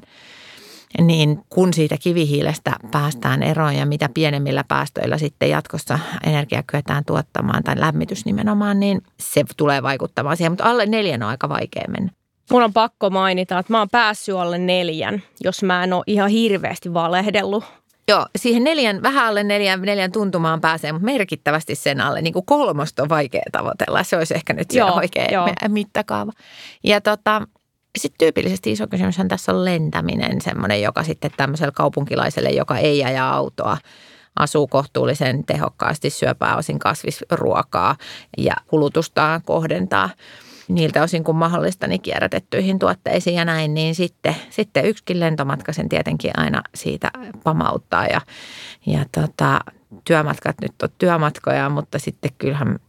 niin 1.02 1.40
kun 1.50 1.74
siitä 1.74 1.98
kivihiilestä 1.98 2.72
päästään 2.92 3.44
eroon 3.44 3.76
ja 3.76 3.86
mitä 3.86 4.10
pienemmillä 4.14 4.64
päästöillä 4.68 5.18
sitten 5.18 5.50
jatkossa 5.50 6.00
energiaa 6.26 6.64
kyetään 6.68 7.06
tuottamaan 7.06 7.64
tai 7.64 7.80
lämmitys 7.80 8.26
nimenomaan, 8.26 8.80
niin 8.80 9.02
se 9.20 9.44
tulee 9.58 9.84
vaikuttamaan 9.84 10.38
siihen. 10.38 10.52
Mutta 10.52 10.70
alle 10.70 10.86
neljän 10.86 11.24
on 11.24 11.30
aika 11.30 11.50
vaikea 11.50 11.86
mennä. 11.88 12.12
Mun 12.52 12.64
on 12.64 12.74
pakko 12.74 13.10
mainita, 13.10 13.60
että 13.60 13.74
mä 13.74 13.80
oon 13.80 13.90
päässyt 13.90 14.36
alle 14.36 14.58
neljän, 14.58 15.24
jos 15.44 15.64
mä 15.64 15.84
en 15.84 15.94
ole 15.94 16.04
ihan 16.08 16.30
hirveästi 16.30 16.94
valehdellut. 16.94 17.64
Joo, 18.08 18.26
siihen 18.36 18.64
neljän, 18.64 19.04
vähän 19.04 19.26
alle 19.26 19.44
neljän, 19.44 19.82
neljän 19.82 20.12
tuntumaan 20.12 20.62
pääsee, 20.62 20.92
mutta 20.92 21.06
merkittävästi 21.06 21.76
sen 21.76 22.02
alle. 22.02 22.22
Niin 22.22 22.34
kuin 22.34 22.46
kolmosta 22.46 23.04
on 23.04 23.10
vaikea 23.10 23.42
tavoitella. 23.52 24.04
Se 24.04 24.18
olisi 24.18 24.34
ehkä 24.34 24.54
nyt 24.54 24.72
se 24.72 24.84
oikea 24.84 25.28
joo. 25.32 25.48
mittakaava. 25.68 26.32
Ja 26.84 27.02
tota, 27.02 27.42
sitten 27.98 28.18
tyypillisesti 28.18 28.72
iso 28.72 28.88
kysymys 28.88 29.18
tässä 29.28 29.52
on 29.52 29.66
lentäminen, 29.66 30.42
semmoinen, 30.42 30.82
joka 30.82 31.04
sitten 31.04 31.32
tämmöiselle 31.38 31.72
kaupunkilaiselle, 31.72 32.50
joka 32.50 32.78
ei 32.78 33.04
aja 33.04 33.30
autoa, 33.30 33.78
asuu 34.40 34.68
kohtuullisen 34.68 35.46
tehokkaasti, 35.46 36.10
syö 36.10 36.36
pääosin 36.36 36.80
kasvisruokaa 36.80 37.96
ja 38.38 38.54
kulutustaan 38.68 39.42
kohdentaa 39.44 40.10
niiltä 40.68 41.04
osin 41.04 41.24
kuin 41.24 41.38
mahdollista 41.38 41.88
niin 41.88 42.02
kierrätettyihin 42.02 42.80
tuotteisiin 42.80 43.36
ja 43.36 43.46
näin, 43.46 43.74
niin 43.74 43.96
sitten, 43.96 44.36
sitten 44.50 44.86
yksikin 44.86 45.20
lentomatka 45.20 45.74
sen 45.74 45.90
tietenkin 45.90 46.32
aina 46.38 46.62
siitä 46.76 47.12
pamauttaa 47.44 48.06
ja, 48.06 48.22
ja 48.86 49.06
tota, 49.12 49.60
työmatkat 50.06 50.56
nyt 50.62 50.82
on 50.84 50.90
työmatkoja, 50.98 51.70
mutta 51.70 52.00
sitten 52.00 52.32
kyllähän 52.38 52.80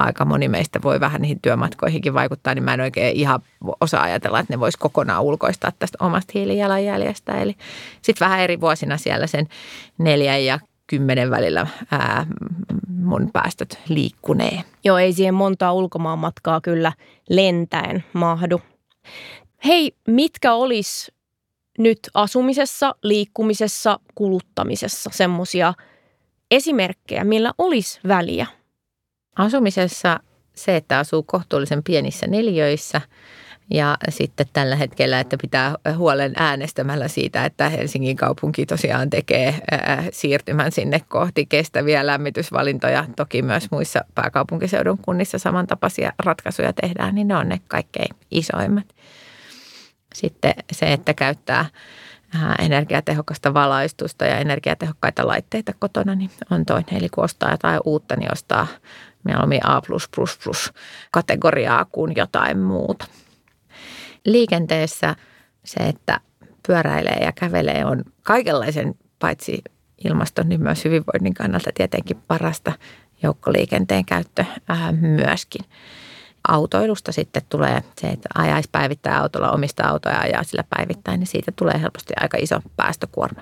aika 0.00 0.24
moni 0.24 0.48
meistä 0.48 0.78
voi 0.82 1.00
vähän 1.00 1.22
niihin 1.22 1.40
työmatkoihinkin 1.40 2.14
vaikuttaa, 2.14 2.54
niin 2.54 2.64
mä 2.64 2.74
en 2.74 2.80
oikein 2.80 3.16
ihan 3.16 3.40
osaa 3.80 4.02
ajatella, 4.02 4.40
että 4.40 4.52
ne 4.52 4.60
vois 4.60 4.76
kokonaan 4.76 5.22
ulkoistaa 5.22 5.72
tästä 5.78 6.04
omasta 6.04 6.32
hiilijalanjäljestä. 6.34 7.40
Eli 7.40 7.56
sitten 8.02 8.26
vähän 8.26 8.40
eri 8.40 8.60
vuosina 8.60 8.96
siellä 8.96 9.26
sen 9.26 9.48
neljän 9.98 10.44
ja 10.44 10.60
kymmenen 10.86 11.30
välillä 11.30 11.66
ää, 11.90 12.26
mun 12.88 13.30
päästöt 13.32 13.78
liikkunee. 13.88 14.64
Joo, 14.84 14.98
ei 14.98 15.12
siihen 15.12 15.34
montaa 15.34 15.72
ulkomaan 15.72 16.18
matkaa 16.18 16.60
kyllä 16.60 16.92
lentäen 17.28 18.04
mahdu. 18.12 18.60
Hei, 19.64 19.92
mitkä 20.06 20.54
olisi 20.54 21.12
nyt 21.78 21.98
asumisessa, 22.14 22.94
liikkumisessa, 23.02 24.00
kuluttamisessa 24.14 25.10
semmoisia 25.12 25.74
esimerkkejä, 26.50 27.24
millä 27.24 27.52
olisi 27.58 28.00
väliä– 28.08 28.46
Asumisessa 29.36 30.20
se, 30.54 30.76
että 30.76 30.98
asuu 30.98 31.22
kohtuullisen 31.22 31.82
pienissä 31.82 32.26
neljöissä 32.26 33.00
ja 33.70 33.96
sitten 34.08 34.46
tällä 34.52 34.76
hetkellä, 34.76 35.20
että 35.20 35.36
pitää 35.42 35.74
huolen 35.96 36.32
äänestämällä 36.36 37.08
siitä, 37.08 37.44
että 37.44 37.68
Helsingin 37.68 38.16
kaupunki 38.16 38.66
tosiaan 38.66 39.10
tekee 39.10 39.54
siirtymän 40.12 40.72
sinne 40.72 41.00
kohti 41.08 41.46
kestäviä 41.46 42.06
lämmitysvalintoja. 42.06 43.04
Toki 43.16 43.42
myös 43.42 43.70
muissa 43.70 44.00
pääkaupunkiseudun 44.14 44.98
kunnissa 44.98 45.38
samantapaisia 45.38 46.12
ratkaisuja 46.24 46.72
tehdään, 46.72 47.14
niin 47.14 47.28
ne 47.28 47.36
on 47.36 47.48
ne 47.48 47.60
kaikkein 47.68 48.16
isoimmat. 48.30 48.86
Sitten 50.14 50.54
se, 50.72 50.92
että 50.92 51.14
käyttää 51.14 51.66
energiatehokasta 52.58 53.54
valaistusta 53.54 54.24
ja 54.24 54.38
energiatehokkaita 54.38 55.26
laitteita 55.26 55.72
kotona, 55.78 56.14
niin 56.14 56.30
on 56.50 56.66
toinen. 56.66 56.96
Eli 56.96 57.08
kun 57.08 57.24
ostaa 57.24 57.50
jotain 57.50 57.80
uutta, 57.84 58.16
niin 58.16 58.32
ostaa 58.32 58.66
mieluummin 59.24 59.66
A++ 59.66 59.80
kategoriaa 61.10 61.84
kuin 61.84 62.12
jotain 62.16 62.58
muuta. 62.58 63.06
Liikenteessä 64.24 65.16
se, 65.64 65.80
että 65.80 66.20
pyöräilee 66.66 67.18
ja 67.24 67.32
kävelee 67.32 67.84
on 67.84 68.04
kaikenlaisen 68.22 68.94
paitsi 69.18 69.62
ilmaston, 70.04 70.48
niin 70.48 70.62
myös 70.62 70.84
hyvinvoinnin 70.84 71.34
kannalta 71.34 71.70
tietenkin 71.74 72.16
parasta 72.28 72.72
joukkoliikenteen 73.22 74.04
käyttö 74.04 74.44
ää, 74.68 74.92
myöskin. 74.92 75.64
Autoilusta 76.48 77.12
sitten 77.12 77.42
tulee 77.48 77.82
se, 78.00 78.08
että 78.08 78.28
ajaisi 78.34 78.68
päivittäin 78.72 79.16
autolla 79.16 79.50
omista 79.50 79.88
autoja 79.88 80.14
ja 80.14 80.20
ajaa 80.20 80.42
sillä 80.42 80.64
päivittäin, 80.76 81.20
niin 81.20 81.28
siitä 81.28 81.52
tulee 81.56 81.80
helposti 81.80 82.12
aika 82.20 82.38
iso 82.40 82.60
päästökuorma. 82.76 83.40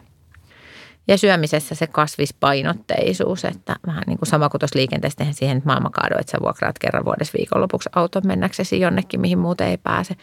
Ja 1.09 1.19
syömisessä 1.19 1.75
se 1.75 1.87
kasvispainotteisuus, 1.87 3.45
että 3.45 3.77
vähän 3.87 4.03
niin 4.07 4.19
kuin 4.19 4.29
sama 4.29 4.49
kuin 4.49 4.59
tuossa 4.59 4.79
liikenteessä 4.79 5.17
tehdään 5.17 5.35
siihen 5.35 5.63
maailmankaado, 5.65 6.19
että 6.21 6.31
sä 6.31 6.39
vuokraat 6.43 6.79
kerran 6.79 7.05
vuodessa 7.05 7.39
viikonlopuksi 7.39 7.89
auton 7.95 8.23
mennäksesi 8.27 8.81
jonnekin, 8.81 9.21
mihin 9.21 9.39
muuten 9.39 9.69
ei 9.69 9.77
pääse. 9.79 10.15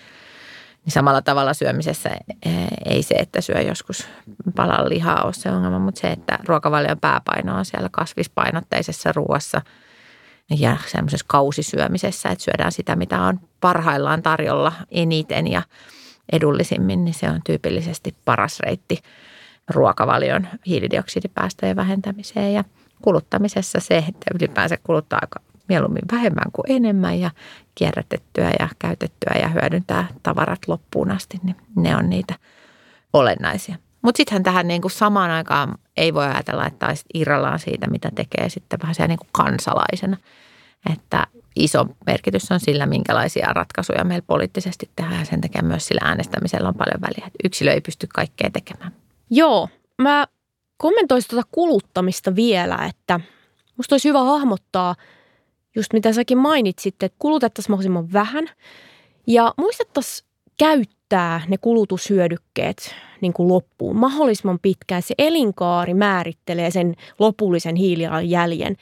Niin 0.86 0.92
samalla 0.92 1.22
tavalla 1.22 1.54
syömisessä 1.54 2.10
e, 2.10 2.50
ei 2.86 3.04
se, 3.04 3.16
että 3.16 3.42
syö 3.42 3.62
joskus 3.62 4.08
palan 4.56 4.90
lihaa 4.90 5.24
ole 5.24 5.34
se 5.34 5.52
ongelma, 5.52 5.80
mutta 5.80 6.02
se, 6.02 6.12
että 6.12 6.40
ruokavalion 6.48 7.00
pääpaino 7.00 7.58
on 7.58 7.66
siellä 7.66 7.90
kasvispainotteisessa 7.92 9.12
ruoassa 9.12 9.62
ja 10.50 10.78
semmoisessa 10.88 11.26
kausisyömisessä, 11.30 12.30
että 12.30 12.44
syödään 12.44 12.72
sitä, 12.72 12.96
mitä 12.96 13.22
on 13.22 13.40
parhaillaan 13.62 14.24
tarjolla 14.24 14.74
eniten 14.92 15.48
ja 15.52 15.62
edullisimmin, 16.32 17.06
niin 17.06 17.14
se 17.14 17.30
on 17.30 17.42
tyypillisesti 17.46 18.16
paras 18.26 18.60
reitti– 18.60 19.00
ruokavalion 19.70 20.48
hiilidioksidipäästöjen 20.66 21.76
vähentämiseen 21.76 22.54
ja 22.54 22.64
kuluttamisessa 23.02 23.80
se, 23.80 23.98
että 23.98 24.26
ylipäänsä 24.36 24.78
kuluttaa 24.84 25.20
aika 25.22 25.40
mieluummin 25.70 26.04
vähemmän 26.12 26.52
kuin 26.54 26.66
enemmän 26.72 27.20
ja 27.20 27.32
kierrätettyä 27.76 28.52
ja 28.60 28.70
käytettyä 28.80 29.36
ja 29.42 29.48
hyödyntää 29.48 30.08
tavarat 30.24 30.60
loppuun 30.68 31.12
asti, 31.12 31.40
niin 31.44 31.56
ne 31.76 31.96
on 31.96 32.10
niitä 32.10 32.36
olennaisia. 33.14 33.76
Mutta 34.02 34.18
sittenhän 34.18 34.44
tähän 34.44 34.68
niin 34.68 34.82
kuin 34.82 34.92
samaan 34.92 35.32
aikaan 35.32 35.78
ei 35.98 36.14
voi 36.14 36.26
ajatella, 36.26 36.68
että 36.68 36.88
olisi 36.88 37.06
irrallaan 37.14 37.60
siitä, 37.60 37.88
mitä 37.88 38.12
tekee 38.16 38.50
sitten 38.50 38.80
vähän 38.82 38.96
siellä 38.96 39.08
niin 39.08 39.20
kuin 39.20 39.30
kansalaisena. 39.32 40.18
Että 40.94 41.28
iso 41.56 41.86
merkitys 42.06 42.52
on 42.52 42.60
sillä, 42.60 42.86
minkälaisia 42.86 43.54
ratkaisuja 43.54 44.04
meillä 44.04 44.26
poliittisesti 44.28 44.90
tehdään 44.96 45.20
ja 45.20 45.26
sen 45.26 45.42
takia 45.42 45.64
myös 45.64 45.88
sillä 45.88 46.02
äänestämisellä 46.04 46.68
on 46.68 46.76
paljon 46.76 47.02
väliä. 47.02 47.28
Että 47.28 47.40
yksilö 47.44 47.72
ei 47.72 47.82
pysty 47.82 48.08
kaikkea 48.14 48.50
tekemään. 48.50 48.92
Joo, 49.30 49.70
mä 50.02 50.28
kommentoisin 50.78 51.30
tuota 51.30 51.48
kuluttamista 51.52 52.36
vielä, 52.36 52.86
että 52.90 53.20
musta 53.78 53.94
olisi 53.94 54.10
hyvä 54.10 54.24
hahmottaa 54.24 54.96
just 55.76 55.94
mitä 55.94 56.14
säkin 56.14 56.38
mainitsit, 56.38 57.04
että 57.04 57.18
kulutettaisiin 57.20 57.72
mahdollisimman 57.72 58.14
vähän 58.14 58.50
ja 59.28 59.54
muistettaisiin 59.58 60.28
käyttää 60.58 61.42
ne 61.48 61.58
kulutushyödykkeet 61.58 62.96
niin 63.22 63.34
kuin 63.34 63.48
loppuun 63.48 63.96
mahdollisimman 63.96 64.60
pitkään. 64.62 65.02
Se 65.02 65.16
elinkaari 65.18 65.94
määrittelee 65.94 66.72
sen 66.72 66.96
lopullisen 67.20 67.76
hiilijalanjäljen. 67.76 68.76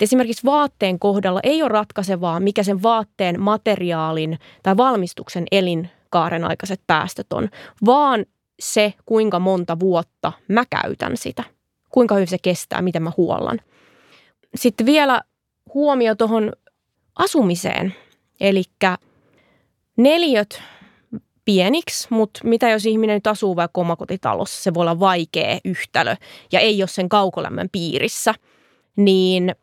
Esimerkiksi 0.00 0.44
vaatteen 0.44 0.98
kohdalla 0.98 1.40
ei 1.42 1.62
ole 1.62 1.68
ratkaisevaa, 1.68 2.40
mikä 2.40 2.62
sen 2.62 2.82
vaatteen 2.82 3.40
materiaalin 3.40 4.38
tai 4.62 4.76
valmistuksen 4.76 5.44
elinkaaren 5.52 6.44
aikaiset 6.44 6.80
päästöt 6.86 7.32
on, 7.32 7.48
vaan 7.86 8.24
se, 8.60 8.94
kuinka 9.06 9.38
monta 9.38 9.80
vuotta 9.80 10.32
mä 10.48 10.64
käytän 10.70 11.16
sitä. 11.16 11.44
Kuinka 11.90 12.14
hyvin 12.14 12.28
se 12.28 12.38
kestää, 12.42 12.82
miten 12.82 13.02
mä 13.02 13.12
huollan. 13.16 13.60
Sitten 14.54 14.86
vielä 14.86 15.22
huomio 15.74 16.14
tuohon 16.14 16.52
asumiseen. 17.14 17.94
Eli 18.40 18.62
neliöt 19.96 20.62
pieniksi, 21.44 22.06
mutta 22.10 22.40
mitä 22.44 22.70
jos 22.70 22.86
ihminen 22.86 23.14
nyt 23.14 23.26
asuu 23.26 23.56
vaikka 23.56 23.80
omakotitalossa, 23.80 24.62
se 24.62 24.74
voi 24.74 24.80
olla 24.80 25.00
vaikea 25.00 25.58
yhtälö 25.64 26.14
ja 26.52 26.60
ei 26.60 26.82
ole 26.82 26.88
sen 26.88 27.08
kaukolämmön 27.08 27.68
piirissä, 27.72 28.34
niin 28.96 29.54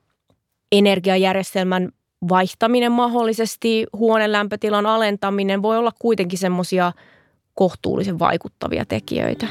energiajärjestelmän 0.72 1.92
vaihtaminen 2.30 2.92
mahdollisesti, 2.92 3.86
huoneen 3.94 4.32
lämpötilan 4.32 4.86
alentaminen 4.86 5.62
voi 5.62 5.78
olla 5.78 5.92
kuitenkin 6.00 6.40
semmoisia 6.40 6.92
kohtuullisen 7.56 8.20
vaikuttavia 8.20 8.86
tekijöitä. 8.86 9.48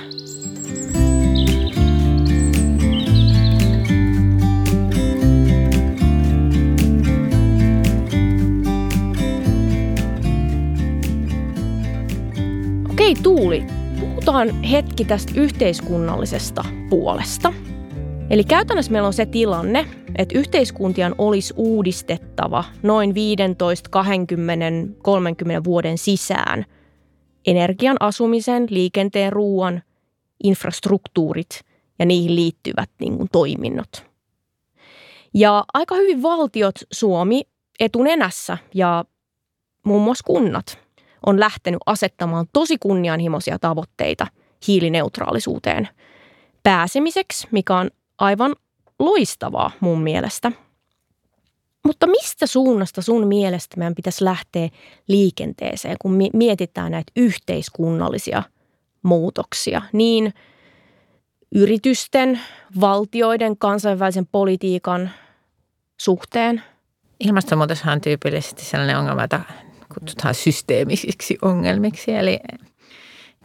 Okei 12.90 13.14
Tuuli, 13.22 13.66
puhutaan 14.00 14.62
hetki 14.62 15.04
tästä 15.04 15.32
yhteiskunnallisesta 15.36 16.64
puolesta. 16.90 17.52
Eli 18.30 18.44
käytännössä 18.44 18.92
meillä 18.92 19.06
on 19.06 19.12
se 19.12 19.26
tilanne, 19.26 19.86
että 20.18 20.38
yhteiskuntien 20.38 21.14
olisi 21.18 21.54
uudistettava 21.56 22.64
noin 22.82 23.14
15, 23.14 23.90
20, 23.90 24.94
30 25.02 25.64
vuoden 25.64 25.98
sisään 25.98 26.64
energian, 27.46 27.96
asumisen, 28.00 28.66
liikenteen, 28.70 29.32
ruoan, 29.32 29.82
infrastruktuurit 30.44 31.60
ja 31.98 32.06
niihin 32.06 32.36
liittyvät 32.36 32.90
niin 33.00 33.16
kuin, 33.16 33.28
toiminnot. 33.32 34.06
Ja 35.34 35.64
aika 35.74 35.94
hyvin 35.94 36.22
valtiot 36.22 36.74
Suomi 36.92 37.42
etunenässä 37.80 38.58
ja 38.74 39.04
muun 39.84 40.02
muassa 40.02 40.24
kunnat 40.26 40.78
on 41.26 41.40
lähtenyt 41.40 41.80
asettamaan 41.86 42.46
tosi 42.52 42.76
kunnianhimoisia 42.78 43.58
tavoitteita 43.58 44.26
hiilineutraalisuuteen 44.66 45.88
pääsemiseksi, 46.62 47.48
mikä 47.50 47.76
on 47.76 47.90
aivan 48.18 48.54
loistavaa 48.98 49.70
mun 49.80 50.02
mielestä. 50.02 50.52
Mutta 51.84 52.06
mistä 52.06 52.46
suunnasta 52.46 53.02
sun 53.02 53.26
mielestä 53.26 53.76
meidän 53.76 53.94
pitäisi 53.94 54.24
lähteä 54.24 54.68
liikenteeseen, 55.08 55.96
kun 56.00 56.18
mietitään 56.32 56.92
näitä 56.92 57.12
yhteiskunnallisia 57.16 58.42
muutoksia, 59.02 59.82
niin 59.92 60.34
yritysten, 61.54 62.40
valtioiden, 62.80 63.58
kansainvälisen 63.58 64.26
politiikan 64.26 65.10
suhteen? 66.00 66.62
Ilmastonmuutoshan 67.20 67.92
on 67.92 68.00
tyypillisesti 68.00 68.64
sellainen 68.64 68.98
ongelma, 68.98 69.22
jota 69.22 69.40
kutsutaan 69.94 70.34
systeemisiksi 70.34 71.38
ongelmiksi. 71.42 72.14
Eli 72.14 72.40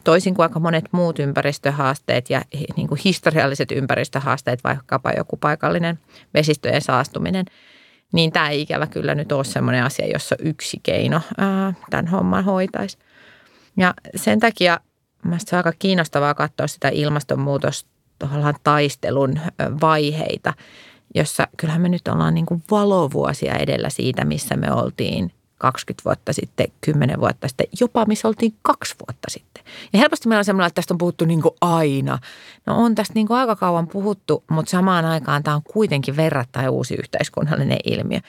toisin 0.04 0.36
kuin 0.36 0.44
aika 0.44 0.60
monet 0.60 0.86
muut 0.92 1.20
ympäristöhaasteet 1.20 2.30
ja 2.30 2.42
niin 2.76 2.88
kuin 2.88 3.02
historialliset 3.06 3.72
ympäristöhaasteet, 3.72 4.64
vaikkapa 4.64 5.12
joku 5.12 5.38
paikallinen 5.38 6.00
vesistöjen 6.34 6.82
saastuminen, 6.82 7.46
niin 8.14 8.32
tämä 8.32 8.50
ei 8.50 8.62
ikävä 8.62 8.88
kyllä 8.88 9.16
nyt 9.16 9.32
ole 9.32 9.44
sellainen 9.44 9.84
asia, 9.84 10.08
jossa 10.08 10.36
yksi 10.40 10.80
keino 10.84 11.22
ää, 11.38 11.74
tämän 11.90 12.08
homman 12.08 12.44
hoitaisi. 12.44 12.98
Ja 13.78 13.94
sen 14.16 14.40
takia 14.40 14.80
mielestäni 15.26 15.60
on 15.60 15.66
aika 15.66 15.78
kiinnostavaa 15.80 16.34
katsoa 16.34 16.68
sitä 16.68 16.90
ilmastonmuutosta 16.90 17.90
taistelun 18.64 19.40
vaiheita, 19.82 20.54
jossa 21.16 21.48
kyllähän 21.58 21.82
me 21.82 21.90
nyt 21.90 22.08
ollaan 22.08 22.34
niin 22.34 22.46
kuin 22.46 22.64
valovuosia 22.72 23.56
edellä 23.56 23.90
siitä, 23.90 24.26
missä 24.26 24.58
me 24.58 24.72
oltiin 24.72 25.32
20 25.60 26.06
vuotta 26.06 26.34
sitten, 26.34 26.68
10 26.82 27.20
vuotta 27.20 27.48
sitten, 27.48 27.68
jopa 27.80 28.06
missä 28.06 28.28
oltiin 28.28 28.54
kaksi 28.62 28.96
vuotta 29.08 29.30
sitten. 29.30 29.64
Ja 29.94 30.00
helposti 30.00 30.28
meillä 30.28 30.40
on 30.40 30.46
semmoinen, 30.46 30.68
että 30.68 30.76
tästä 30.76 30.94
on 30.94 30.98
puhuttu 30.98 31.26
niin 31.26 31.42
kuin 31.42 31.56
aina. 31.62 32.20
No 32.66 32.76
on 32.84 32.96
tästä 32.96 33.14
niin 33.14 33.28
kuin 33.28 33.38
aika 33.38 33.56
kauan 33.56 33.88
puhuttu, 33.88 34.44
mutta 34.50 34.70
samaan 34.70 35.06
aikaan 35.06 35.44
tämä 35.44 35.56
on 35.56 35.64
kuitenkin 35.64 36.18
verrattain 36.18 36.70
uusi 36.70 36.96
yhteiskunnallinen 36.96 37.80
ilmiö. 37.84 38.20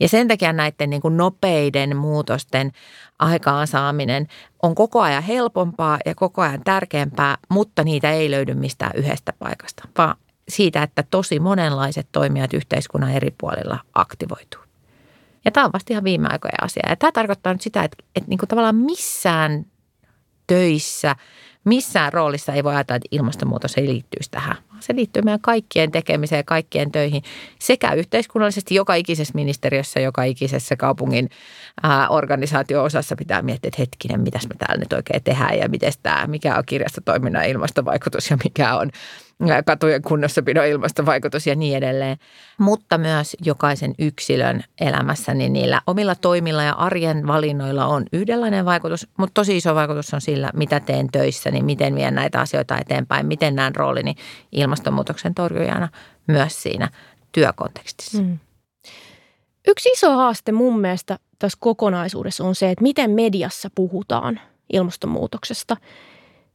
Ja 0.00 0.08
sen 0.08 0.28
takia 0.28 0.52
näiden 0.52 0.90
niin 0.90 1.02
kuin 1.02 1.16
nopeiden 1.16 1.96
muutosten 1.96 2.72
aikaansaaminen 3.18 4.26
on 4.62 4.74
koko 4.74 5.00
ajan 5.00 5.22
helpompaa 5.22 5.98
ja 6.06 6.14
koko 6.14 6.42
ajan 6.42 6.64
tärkeämpää, 6.64 7.38
mutta 7.48 7.84
niitä 7.84 8.10
ei 8.10 8.30
löydy 8.30 8.54
mistään 8.54 8.92
yhdestä 8.94 9.32
paikasta, 9.38 9.88
vaan 9.98 10.16
siitä, 10.48 10.82
että 10.82 11.04
tosi 11.10 11.40
monenlaiset 11.40 12.08
toimijat 12.12 12.54
yhteiskunnan 12.54 13.10
eri 13.10 13.34
puolilla 13.38 13.78
aktivoituu. 13.94 14.69
Ja 15.44 15.50
tämä 15.50 15.66
on 15.66 15.72
vasta 15.72 15.92
ihan 15.92 16.04
viime 16.04 16.28
aikojen 16.30 16.64
asia. 16.64 16.82
Ja 16.88 16.96
tämä 16.96 17.12
tarkoittaa 17.12 17.52
nyt 17.52 17.62
sitä, 17.62 17.84
että, 17.84 18.04
että 18.16 18.28
niin 18.30 18.38
kuin 18.38 18.48
tavallaan 18.48 18.76
missään 18.76 19.66
töissä, 20.46 21.16
missään 21.64 22.12
roolissa 22.12 22.52
ei 22.52 22.64
voi 22.64 22.74
ajatella, 22.74 22.96
että 22.96 23.08
ilmastonmuutos 23.10 23.74
ei 23.76 23.86
liittyisi 23.86 24.30
tähän. 24.30 24.56
Se 24.80 24.96
liittyy 24.96 25.22
meidän 25.22 25.40
kaikkien 25.40 25.90
tekemiseen 25.90 26.38
ja 26.38 26.44
kaikkien 26.44 26.92
töihin 26.92 27.22
sekä 27.58 27.92
yhteiskunnallisesti 27.92 28.74
joka 28.74 28.94
ikisessä 28.94 29.34
ministeriössä, 29.34 30.00
joka 30.00 30.24
ikisessä 30.24 30.76
kaupungin 30.76 31.28
ää, 31.82 32.08
organisaatio-osassa 32.08 33.16
pitää 33.16 33.42
miettiä, 33.42 33.68
että 33.68 33.82
hetkinen, 33.82 34.20
mitäs 34.20 34.48
me 34.48 34.54
täällä 34.58 34.80
nyt 34.80 34.92
oikein 34.92 35.22
tehdään 35.24 35.58
ja 35.58 35.68
miten 35.68 35.92
tämä, 36.02 36.26
mikä 36.26 36.56
on 36.56 36.64
kirjastotoiminnan 36.66 37.48
ilmastovaikutus 37.48 38.30
ja 38.30 38.38
mikä 38.44 38.76
on 38.76 38.90
katujen 39.64 40.02
kunnossapidon 40.02 40.66
ilmastovaikutus 40.66 41.46
ja 41.46 41.54
niin 41.54 41.76
edelleen. 41.76 42.16
Mutta 42.58 42.98
myös 42.98 43.36
jokaisen 43.44 43.94
yksilön 43.98 44.64
elämässä, 44.80 45.34
niin 45.34 45.52
niillä 45.52 45.80
omilla 45.86 46.14
toimilla 46.14 46.62
ja 46.62 46.72
arjen 46.72 47.26
valinnoilla 47.26 47.86
on 47.86 48.04
yhdenlainen 48.12 48.64
vaikutus, 48.64 49.08
mutta 49.16 49.34
tosi 49.34 49.56
iso 49.56 49.74
vaikutus 49.74 50.14
on 50.14 50.20
sillä, 50.20 50.50
mitä 50.54 50.80
teen 50.80 51.08
töissä, 51.12 51.50
niin 51.50 51.64
miten 51.64 51.94
vien 51.94 52.14
näitä 52.14 52.40
asioita 52.40 52.78
eteenpäin, 52.78 53.26
miten 53.26 53.54
näen 53.54 53.76
roolini 53.76 54.14
ilmastonmuutoksen 54.52 55.34
torjujana 55.34 55.88
myös 56.26 56.62
siinä 56.62 56.88
työkontekstissa. 57.32 58.22
Mm. 58.22 58.38
Yksi 59.68 59.88
iso 59.88 60.16
haaste 60.16 60.52
mun 60.52 60.80
mielestä 60.80 61.18
tässä 61.38 61.58
kokonaisuudessa 61.60 62.44
on 62.44 62.54
se, 62.54 62.70
että 62.70 62.82
miten 62.82 63.10
mediassa 63.10 63.70
puhutaan 63.74 64.40
ilmastonmuutoksesta– 64.72 65.76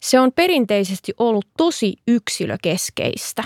se 0.05 0.19
on 0.19 0.31
perinteisesti 0.31 1.13
ollut 1.17 1.45
tosi 1.57 1.93
yksilökeskeistä. 2.07 3.43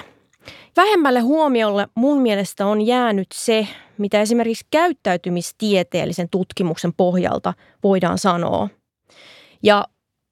Vähemmälle 0.78 1.20
huomiolle 1.20 1.88
mun 1.96 2.22
mielestä 2.22 2.66
on 2.66 2.82
jäänyt 2.82 3.28
se, 3.34 3.68
mitä 3.98 4.22
esimerkiksi 4.22 4.66
käyttäytymistieteellisen 4.72 6.30
tutkimuksen 6.30 6.94
pohjalta 6.94 7.54
voidaan 7.84 8.18
sanoa. 8.18 8.70
Ja 9.64 9.86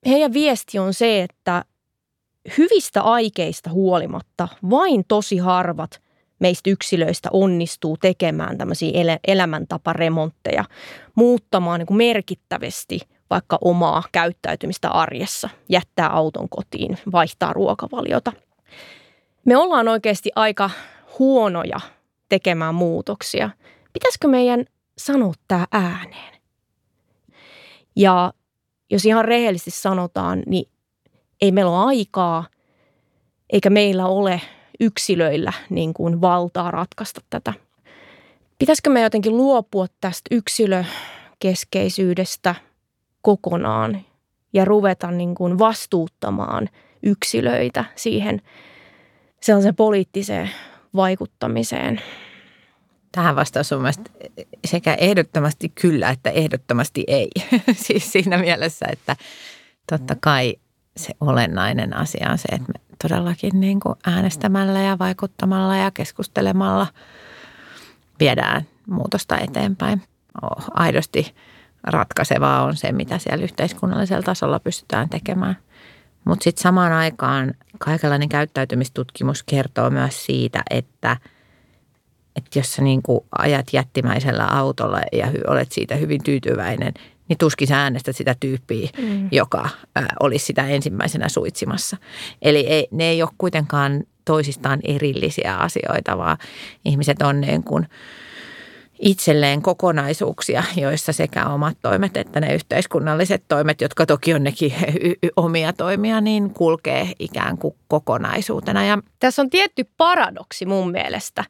heidän 0.06 0.34
viesti 0.34 0.80
on 0.80 0.94
se, 0.94 1.24
että 1.24 1.66
hyvistä 2.58 3.02
aikeista 3.02 3.70
huolimatta 3.70 4.48
vain 4.70 5.04
tosi 5.08 5.38
harvat 5.38 6.02
meistä 6.40 6.70
yksilöistä 6.70 7.30
onnistuu 7.34 7.98
tekemään 7.98 8.58
tämmöisiä 8.58 9.18
elämäntaparemontteja, 9.28 10.66
muuttamaan 11.16 11.80
niin 11.80 11.98
merkittävästi– 11.98 13.00
vaikka 13.30 13.58
omaa 13.62 14.04
käyttäytymistä 14.12 14.90
arjessa, 14.90 15.50
jättää 15.70 16.10
auton 16.10 16.50
kotiin, 16.50 16.98
vaihtaa 17.12 17.54
ruokavaliota. 17.54 18.34
Me 19.46 19.58
ollaan 19.58 19.88
oikeasti 19.88 20.32
aika 20.36 20.70
huonoja 21.20 21.80
tekemään 22.30 22.76
muutoksia. 22.76 23.50
Pitäisikö 23.94 24.28
meidän 24.28 24.66
sanoa 24.98 25.34
tämä 25.48 25.68
ääneen? 25.72 26.34
Ja 27.96 28.34
jos 28.90 29.06
ihan 29.06 29.26
rehellisesti 29.26 29.72
sanotaan, 29.72 30.44
niin 30.46 30.70
ei 31.42 31.52
meillä 31.52 31.72
ole 31.72 31.86
aikaa, 31.86 32.48
eikä 33.50 33.70
meillä 33.70 34.06
ole 34.06 34.42
yksilöillä 34.80 35.54
niin 35.70 35.94
kuin 35.94 36.22
valtaa 36.22 36.72
ratkaista 36.72 37.22
tätä. 37.30 37.54
Pitäisikö 38.60 38.90
me 38.90 39.02
jotenkin 39.02 39.38
luopua 39.38 39.86
tästä 40.02 40.36
yksilökeskeisyydestä– 40.36 42.56
kokonaan 43.22 44.02
ja 44.54 44.66
ruveta 44.66 45.12
niin 45.12 45.36
kuin 45.36 45.60
vastuuttamaan 45.60 46.70
yksilöitä 47.04 47.86
siihen 47.96 48.42
sellaiseen 49.42 49.76
poliittiseen 49.76 50.50
vaikuttamiseen. 50.96 52.02
Tähän 53.12 53.36
vastaus 53.36 53.72
on 53.74 53.84
sekä 54.66 54.94
ehdottomasti 54.94 55.70
kyllä 55.70 56.10
että 56.10 56.30
ehdottomasti 56.30 57.04
ei. 57.08 57.28
siis 57.86 58.12
siinä 58.12 58.38
mielessä, 58.38 58.86
että 58.92 59.16
totta 59.90 60.16
kai 60.20 60.56
se 60.98 61.14
olennainen 61.22 61.98
asia 61.98 62.30
on 62.32 62.38
se, 62.38 62.48
että 62.52 62.72
me 62.74 62.80
todellakin 63.04 63.60
niin 63.60 63.80
kuin 63.80 63.96
äänestämällä 64.08 64.82
ja 64.82 65.00
vaikuttamalla 65.00 65.76
ja 65.76 65.92
keskustelemalla 65.92 66.88
viedään 68.20 68.68
muutosta 68.88 69.38
eteenpäin. 69.38 70.02
Oh, 70.42 70.66
aidosti 70.74 71.36
ratkaisevaa 71.88 72.64
on 72.64 72.76
se, 72.76 72.92
mitä 72.92 73.18
siellä 73.18 73.44
yhteiskunnallisella 73.44 74.24
tasolla 74.24 74.60
pystytään 74.60 75.10
tekemään. 75.10 75.58
Mutta 76.26 76.44
sitten 76.44 76.62
samaan 76.62 76.92
aikaan 76.92 77.54
kaikenlainen 77.80 78.30
käyttäytymistutkimus 78.30 79.44
kertoo 79.44 79.90
myös 79.90 80.26
siitä, 80.26 80.64
että, 80.70 81.18
että 82.36 82.60
jos 82.60 82.74
sä 82.74 82.82
niin 82.82 83.02
ajat 83.38 83.66
jättimäisellä 83.74 84.46
autolla 84.46 85.02
ja 85.12 85.28
olet 85.48 85.72
siitä 85.72 85.96
hyvin 85.96 86.24
tyytyväinen, 86.24 86.94
niin 87.30 87.38
tuskin 87.38 87.68
sä 87.68 87.82
äänestät 87.82 88.16
sitä 88.16 88.36
tyyppiä, 88.40 88.90
mm. 88.98 89.30
joka 89.32 89.70
ä, 89.98 90.06
olisi 90.20 90.46
sitä 90.46 90.68
ensimmäisenä 90.68 91.30
suitsimassa. 91.30 91.98
Eli 92.42 92.60
ei, 92.60 92.88
ne 92.92 93.04
ei 93.04 93.22
ole 93.22 93.30
kuitenkaan 93.38 94.04
toisistaan 94.26 94.80
erillisiä 94.84 95.56
asioita, 95.58 96.18
vaan 96.18 96.38
ihmiset 96.86 97.22
on 97.22 97.42
niin 97.42 97.64
kuin– 97.64 97.88
itselleen 99.00 99.62
kokonaisuuksia, 99.62 100.64
joissa 100.76 101.14
sekä 101.14 101.50
omat 101.50 101.78
toimet 101.82 102.18
että 102.18 102.40
ne 102.40 102.54
yhteiskunnalliset 102.54 103.44
toimet, 103.48 103.82
jotka 103.82 104.06
toki 104.06 104.34
on 104.34 104.44
nekin 104.44 104.74
omia 105.36 105.74
toimia, 105.74 106.22
niin 106.22 106.54
kulkee 106.54 107.12
ikään 107.20 107.58
kuin 107.58 107.76
kokonaisuutena. 107.88 108.86
Ja 108.86 108.98
Tässä 109.20 109.42
on 109.42 109.50
tietty 109.50 109.84
paradoksi 109.98 110.66
mun 110.66 110.92
mielestä, 110.92 111.44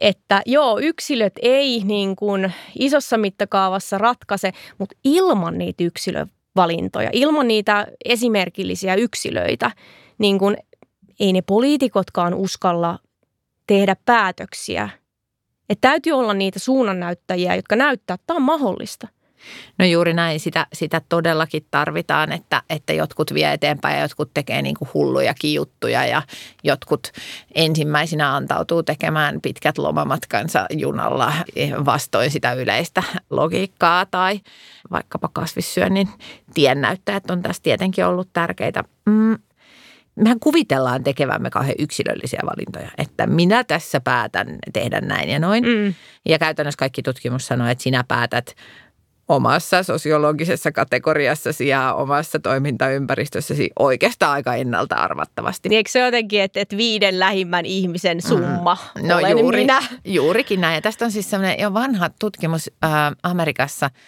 että 0.00 0.42
joo, 0.46 0.78
yksilöt 0.78 1.32
ei 1.42 1.82
niin 1.84 2.16
kuin 2.16 2.52
isossa 2.78 3.18
mittakaavassa 3.18 3.98
ratkaise, 3.98 4.52
mutta 4.78 4.96
ilman 5.04 5.58
niitä 5.58 5.84
yksilövalintoja, 5.84 7.10
ilman 7.12 7.48
niitä 7.48 7.86
esimerkillisiä 8.04 8.94
yksilöitä, 8.94 9.70
niin 10.18 10.38
kuin 10.38 10.56
ei 11.20 11.32
ne 11.32 11.42
poliitikotkaan 11.42 12.34
uskalla 12.34 12.98
tehdä 13.66 13.96
päätöksiä– 14.04 14.88
että 15.72 15.88
täytyy 15.88 16.12
olla 16.12 16.34
niitä 16.34 16.58
suunnannäyttäjiä, 16.58 17.54
jotka 17.54 17.76
näyttää, 17.76 18.14
että 18.14 18.26
tämä 18.26 18.36
on 18.36 18.42
mahdollista. 18.42 19.08
No 19.78 19.84
juuri 19.84 20.14
näin, 20.14 20.40
sitä, 20.40 20.66
sitä 20.72 21.00
todellakin 21.08 21.66
tarvitaan, 21.70 22.32
että, 22.32 22.62
että 22.70 22.92
jotkut 22.92 23.34
vie 23.34 23.52
eteenpäin 23.52 23.96
ja 23.96 24.02
jotkut 24.02 24.30
tekee 24.34 24.62
niin 24.62 24.76
kuin 24.78 24.88
hulluja 24.94 25.34
juttuja 25.42 26.06
ja 26.06 26.22
jotkut 26.64 27.12
ensimmäisenä 27.54 28.34
antautuu 28.34 28.82
tekemään 28.82 29.40
pitkät 29.40 29.78
lomamatkansa 29.78 30.66
junalla 30.70 31.32
vastoin 31.84 32.30
sitä 32.30 32.52
yleistä 32.52 33.02
logiikkaa 33.30 34.06
tai 34.06 34.40
vaikkapa 34.90 35.28
kasvissyönnin 35.32 36.08
tiennäyttäjät 36.54 37.30
on 37.30 37.42
tässä 37.42 37.62
tietenkin 37.62 38.06
ollut 38.06 38.28
tärkeitä. 38.32 38.84
Mm, 39.06 39.38
mehän 40.16 40.40
kuvitellaan 40.40 41.04
tekevämme 41.04 41.50
kauhean 41.50 41.74
yksilöllisiä 41.78 42.40
valintoja, 42.44 42.90
että 42.98 43.26
minä 43.26 43.64
tässä 43.64 44.00
päätän 44.00 44.58
tehdä 44.72 45.00
näin 45.00 45.28
ja 45.28 45.38
noin. 45.38 45.64
Mm. 45.64 45.94
Ja 46.28 46.38
käytännössä 46.38 46.78
kaikki 46.78 47.02
tutkimus 47.02 47.46
sanoo, 47.46 47.68
että 47.68 47.84
sinä 47.84 48.04
päätät 48.08 48.54
omassa 49.28 49.82
sosiologisessa 49.82 50.72
kategoriassasi 50.72 51.68
ja 51.68 51.94
omassa 51.94 52.38
toimintaympäristössäsi 52.38 53.70
oikeastaan 53.78 54.32
aika 54.32 54.54
ennalta 54.54 54.94
arvattavasti. 54.94 55.68
Niin 55.68 55.76
eikö 55.76 55.90
se 55.90 56.00
jotenkin, 56.00 56.42
että, 56.42 56.60
että 56.60 56.76
viiden 56.76 57.18
lähimmän 57.18 57.66
ihmisen 57.66 58.16
mm. 58.16 58.28
summa 58.28 58.76
mm. 59.02 59.08
No 59.08 59.20
juuri, 59.20 59.60
minä? 59.60 59.82
juurikin 60.04 60.60
näin. 60.60 60.74
Ja 60.74 60.80
tästä 60.80 61.04
on 61.04 61.10
siis 61.10 61.30
sellainen 61.30 61.60
jo 61.60 61.74
vanha 61.74 62.10
tutkimus 62.18 62.70
äh, 62.84 62.90
Amerikassa– 63.22 63.90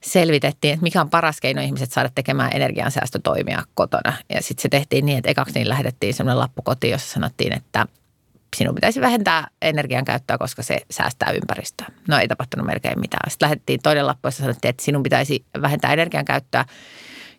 selvitettiin, 0.00 0.74
että 0.74 0.82
mikä 0.82 1.00
on 1.00 1.10
paras 1.10 1.40
keino 1.40 1.62
ihmiset 1.62 1.92
saada 1.92 2.10
tekemään 2.14 2.50
energiansäästötoimia 2.54 3.62
kotona. 3.74 4.12
Ja 4.34 4.42
sitten 4.42 4.62
se 4.62 4.68
tehtiin 4.68 5.06
niin, 5.06 5.18
että 5.18 5.30
ekaksi 5.30 5.54
niin 5.54 5.68
lähetettiin 5.68 6.14
sellainen 6.14 6.38
lappu 6.38 6.62
kotiin, 6.62 6.90
jossa 6.90 7.12
sanottiin, 7.12 7.52
että 7.52 7.86
sinun 8.56 8.74
pitäisi 8.74 9.00
vähentää 9.00 9.48
energian 9.62 10.04
käyttöä, 10.04 10.38
koska 10.38 10.62
se 10.62 10.80
säästää 10.90 11.30
ympäristöä. 11.30 11.86
No 12.08 12.18
ei 12.18 12.28
tapahtunut 12.28 12.66
melkein 12.66 13.00
mitään. 13.00 13.30
Sitten 13.30 13.46
lähetettiin 13.46 13.80
toinen 13.82 14.06
lappu, 14.06 14.28
jossa 14.28 14.42
sanottiin, 14.42 14.70
että 14.70 14.82
sinun 14.82 15.02
pitäisi 15.02 15.44
vähentää 15.62 15.92
energian 15.92 16.24
käyttöä, 16.24 16.64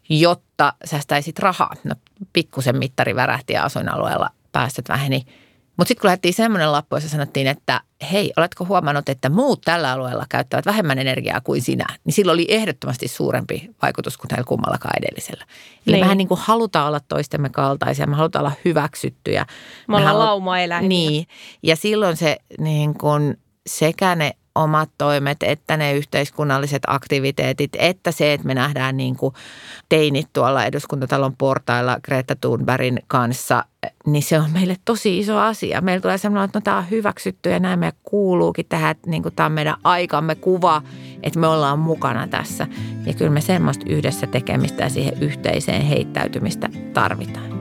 jotta 0.10 0.74
säästäisit 0.86 1.40
rahaa. 1.40 1.76
No 1.84 1.96
pikkusen 2.34 2.78
mittari 2.78 3.16
värähti 3.16 3.54
ja 3.54 3.64
asuinalueella 3.64 4.30
päästöt 4.52 4.90
väheni– 4.90 5.26
mutta 5.80 5.88
sitten 5.88 6.02
kun 6.02 6.08
lähdettiin 6.08 6.34
semmoinen 6.34 6.72
lappu, 6.72 6.96
jossa 6.96 7.10
sanottiin, 7.10 7.48
että 7.48 7.82
hei, 8.12 8.34
oletko 8.38 8.66
huomannut, 8.66 9.10
että 9.10 9.30
muut 9.30 9.62
tällä 9.62 9.92
alueella 9.92 10.26
käyttävät 10.30 10.66
vähemmän 10.66 11.00
energiaa 11.00 11.42
kuin 11.42 11.62
sinä, 11.62 11.86
niin 12.04 12.14
sillä 12.14 12.32
oli 12.32 12.46
ehdottomasti 12.50 13.08
suurempi 13.08 13.70
vaikutus 13.82 14.18
kuin 14.18 14.28
näillä 14.32 14.46
kummallakaan 14.48 15.04
edellisellä. 15.04 15.46
Eli 15.88 15.96
niin. 15.96 16.06
mehän 16.06 16.18
niin 16.18 16.28
kuin 16.28 16.40
halutaan 16.44 16.88
olla 16.88 17.00
toistemme 17.00 17.50
kaltaisia, 17.50 18.08
me 18.08 18.16
halutaan 18.16 18.46
olla 18.46 18.56
hyväksyttyjä. 18.66 19.42
Me, 19.42 19.48
me 19.88 19.96
ollaan 19.96 20.16
halu- 20.16 20.26
lauma-eläimiä. 20.26 20.90
Niin, 20.90 21.28
ja 21.64 21.76
silloin 21.76 22.18
se 22.18 22.38
niin 22.58 22.94
kuin 22.94 23.38
sekä 23.68 24.16
ne 24.16 24.32
omat 24.56 24.90
toimet, 24.98 25.38
että 25.44 25.78
ne 25.78 25.94
yhteiskunnalliset 25.94 26.82
aktiviteetit, 26.88 27.72
että 27.80 28.12
se, 28.12 28.34
että 28.34 28.48
me 28.48 28.54
nähdään 28.54 28.98
niin 28.98 29.16
kuin 29.16 29.34
teinit 29.90 30.28
tuolla 30.34 30.66
eduskuntatalon 30.66 31.36
portailla 31.36 31.98
Greta 32.04 32.36
Thunbergin 32.36 33.00
kanssa, 33.08 33.66
niin 34.06 34.24
se 34.24 34.40
on 34.40 34.52
meille 34.52 34.76
tosi 34.86 35.20
iso 35.20 35.40
asia. 35.40 35.82
Meillä 35.82 36.02
tulee 36.02 36.18
semmoinen, 36.18 36.46
että 36.46 36.60
no, 36.60 36.64
tämä 36.64 36.78
on 36.78 36.90
hyväksytty 36.92 37.50
ja 37.50 37.60
näin 37.60 37.80
me 37.80 37.94
kuuluukin 38.04 38.66
tähän, 38.70 38.92
että 38.92 39.10
niin 39.10 39.24
kuin 39.24 39.36
tämä 39.36 39.46
on 39.46 39.52
meidän 39.52 39.76
aikamme 39.84 40.36
kuva, 40.36 40.82
että 41.24 41.40
me 41.40 41.48
ollaan 41.48 41.80
mukana 41.80 42.28
tässä. 42.28 42.68
Ja 43.06 43.14
kyllä 43.14 43.32
me 43.32 43.42
semmoista 43.42 43.86
yhdessä 43.90 44.28
tekemistä 44.28 44.84
ja 44.84 44.90
siihen 44.90 45.22
yhteiseen 45.22 45.82
heittäytymistä 45.82 46.70
tarvitaan. 46.94 47.59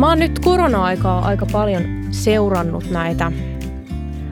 Mä 0.00 0.08
oon 0.08 0.18
nyt 0.18 0.38
korona-aikaa 0.38 1.18
aika 1.18 1.46
paljon 1.52 1.82
seurannut 2.10 2.90
näitä 2.90 3.32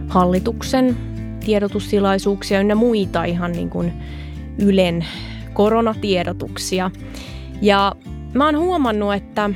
hallituksen 0.09 0.96
tiedotustilaisuuksia 1.44 2.61
ynnä 2.61 2.74
muita 2.74 3.24
ihan 3.24 3.52
niin 3.52 3.70
kuin 3.70 3.92
Ylen 4.59 5.07
koronatiedotuksia. 5.52 6.90
Ja 7.62 7.92
mä 8.35 8.44
oon 8.44 8.59
huomannut, 8.59 9.14
että 9.14 9.50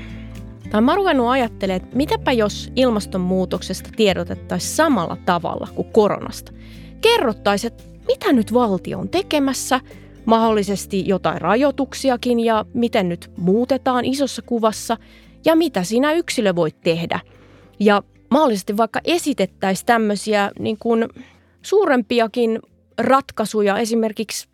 tai 0.71 0.81
mä 0.81 0.91
oon 0.91 0.97
ruvennut 0.97 1.29
ajattelemaan, 1.29 1.83
että 1.83 1.97
mitäpä 1.97 2.33
jos 2.33 2.73
ilmastonmuutoksesta 2.77 3.91
tiedotettaisiin 3.97 4.77
samalla 4.77 5.17
tavalla 5.27 5.69
kuin 5.75 5.93
koronasta. 5.93 6.53
Kerrottaisiin, 7.01 7.73
että 7.73 7.85
mitä 8.07 8.33
nyt 8.33 8.55
valtio 8.55 8.99
on 8.99 9.09
tekemässä, 9.09 9.81
mahdollisesti 10.25 11.09
jotain 11.09 11.41
rajoituksiakin 11.41 12.41
ja 12.41 12.65
miten 12.75 13.09
nyt 13.09 13.31
muutetaan 13.37 14.05
isossa 14.05 14.43
kuvassa– 14.43 14.97
ja 15.45 15.57
mitä 15.57 15.83
sinä 15.83 16.13
yksilö 16.13 16.55
voit 16.57 16.81
tehdä. 16.81 17.21
Ja 17.81 18.03
mahdollisesti 18.31 18.77
vaikka 18.77 19.01
esitettäisiin 19.05 19.87
tämmöisiä 19.87 20.51
niin 20.59 20.79
kuin 20.79 21.09
suurempiakin 21.63 22.61
ratkaisuja, 22.99 23.79
esimerkiksi 23.79 24.49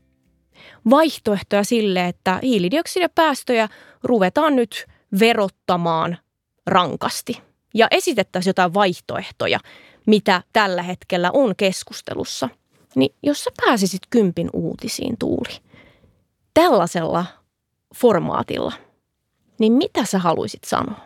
vaihtoehtoja 0.91 1.65
sille, 1.65 2.09
että 2.09 2.39
hiilidioksidipäästöjä 2.43 3.69
ruvetaan 4.03 4.57
nyt 4.57 4.87
verottamaan 5.21 6.19
rankasti. 6.67 7.43
Ja 7.75 7.89
esitettäisiin 7.91 8.51
jotain 8.51 8.75
vaihtoehtoja, 8.75 9.59
mitä 10.07 10.43
tällä 10.53 10.83
hetkellä 10.83 11.31
on 11.33 11.57
keskustelussa. 11.57 12.49
Niin 12.97 13.15
jos 13.23 13.45
sä 13.45 13.51
pääsisit 13.67 14.03
kympin 14.11 14.51
uutisiin, 14.53 15.17
Tuuli, 15.19 15.59
tällaisella 16.55 17.27
formaatilla– 17.95 18.73
niin 19.59 19.73
mitä 19.73 20.05
sä 20.05 20.19
haluaisit 20.19 20.65
sanoa? 20.65 21.01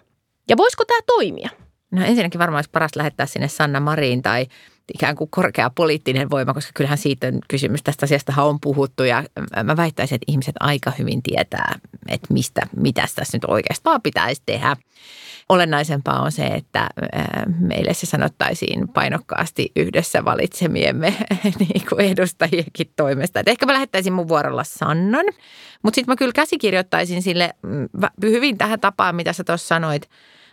Ja 0.49 0.57
voisiko 0.57 0.85
tämä 0.85 1.01
toimia? 1.07 1.49
No 1.91 2.05
ensinnäkin 2.05 2.39
varmaan 2.39 2.59
olisi 2.59 2.71
paras 2.71 2.97
lähettää 2.97 3.27
sinne 3.27 3.49
Sanna 3.49 3.81
Mariin 3.81 4.23
tai 4.23 4.47
ikään 4.95 5.17
kuin 5.17 5.31
korkea 5.31 5.71
poliittinen 5.71 6.31
voima, 6.31 6.55
koska 6.55 6.73
kyllähän 6.75 6.99
siitä 6.99 7.27
on 7.27 7.39
kysymys. 7.49 7.83
Tästä 7.83 8.07
asiasta 8.07 8.43
on 8.43 8.61
puhuttu 8.61 9.05
ja 9.05 9.25
mä 9.65 9.77
väittäisin, 9.77 10.15
että 10.15 10.33
ihmiset 10.33 10.55
aika 10.61 10.93
hyvin 10.99 11.23
tietää, 11.23 11.79
että 12.09 12.35
mistä, 12.35 12.61
mitä 12.77 13.07
tässä 13.17 13.37
nyt 13.37 13.45
oikeastaan 13.45 14.03
pitäisi 14.03 14.43
tehdä. 14.47 14.77
Olennaisempaa 15.49 16.23
on 16.23 16.33
se, 16.33 16.47
että 16.47 16.89
meille 17.59 17.95
se 17.95 18.07
sanottaisiin 18.07 18.89
painokkaasti 18.89 19.73
yhdessä 19.77 20.25
valitsemiemme 20.25 21.15
niin 21.59 21.87
kuin 21.89 22.01
edustajienkin 22.01 22.93
toimesta. 22.97 23.41
Et 23.41 23.49
ehkä 23.49 23.67
mä 23.67 23.73
lähettäisin 23.73 24.13
mun 24.13 24.29
vuorolla 24.29 24.65
Sannan, 24.65 25.27
mutta 25.83 25.95
sitten 25.95 26.13
mä 26.13 26.17
kyllä 26.17 26.33
käsikirjoittaisin 26.33 27.23
sille 27.23 27.55
mm, 27.63 27.89
hyvin 28.23 28.59
tähän 28.59 28.81
tapaan, 28.81 29.17
mitä 29.17 29.33
sä 29.33 29.45
tuossa 29.45 29.67
sanoit. 29.67 30.09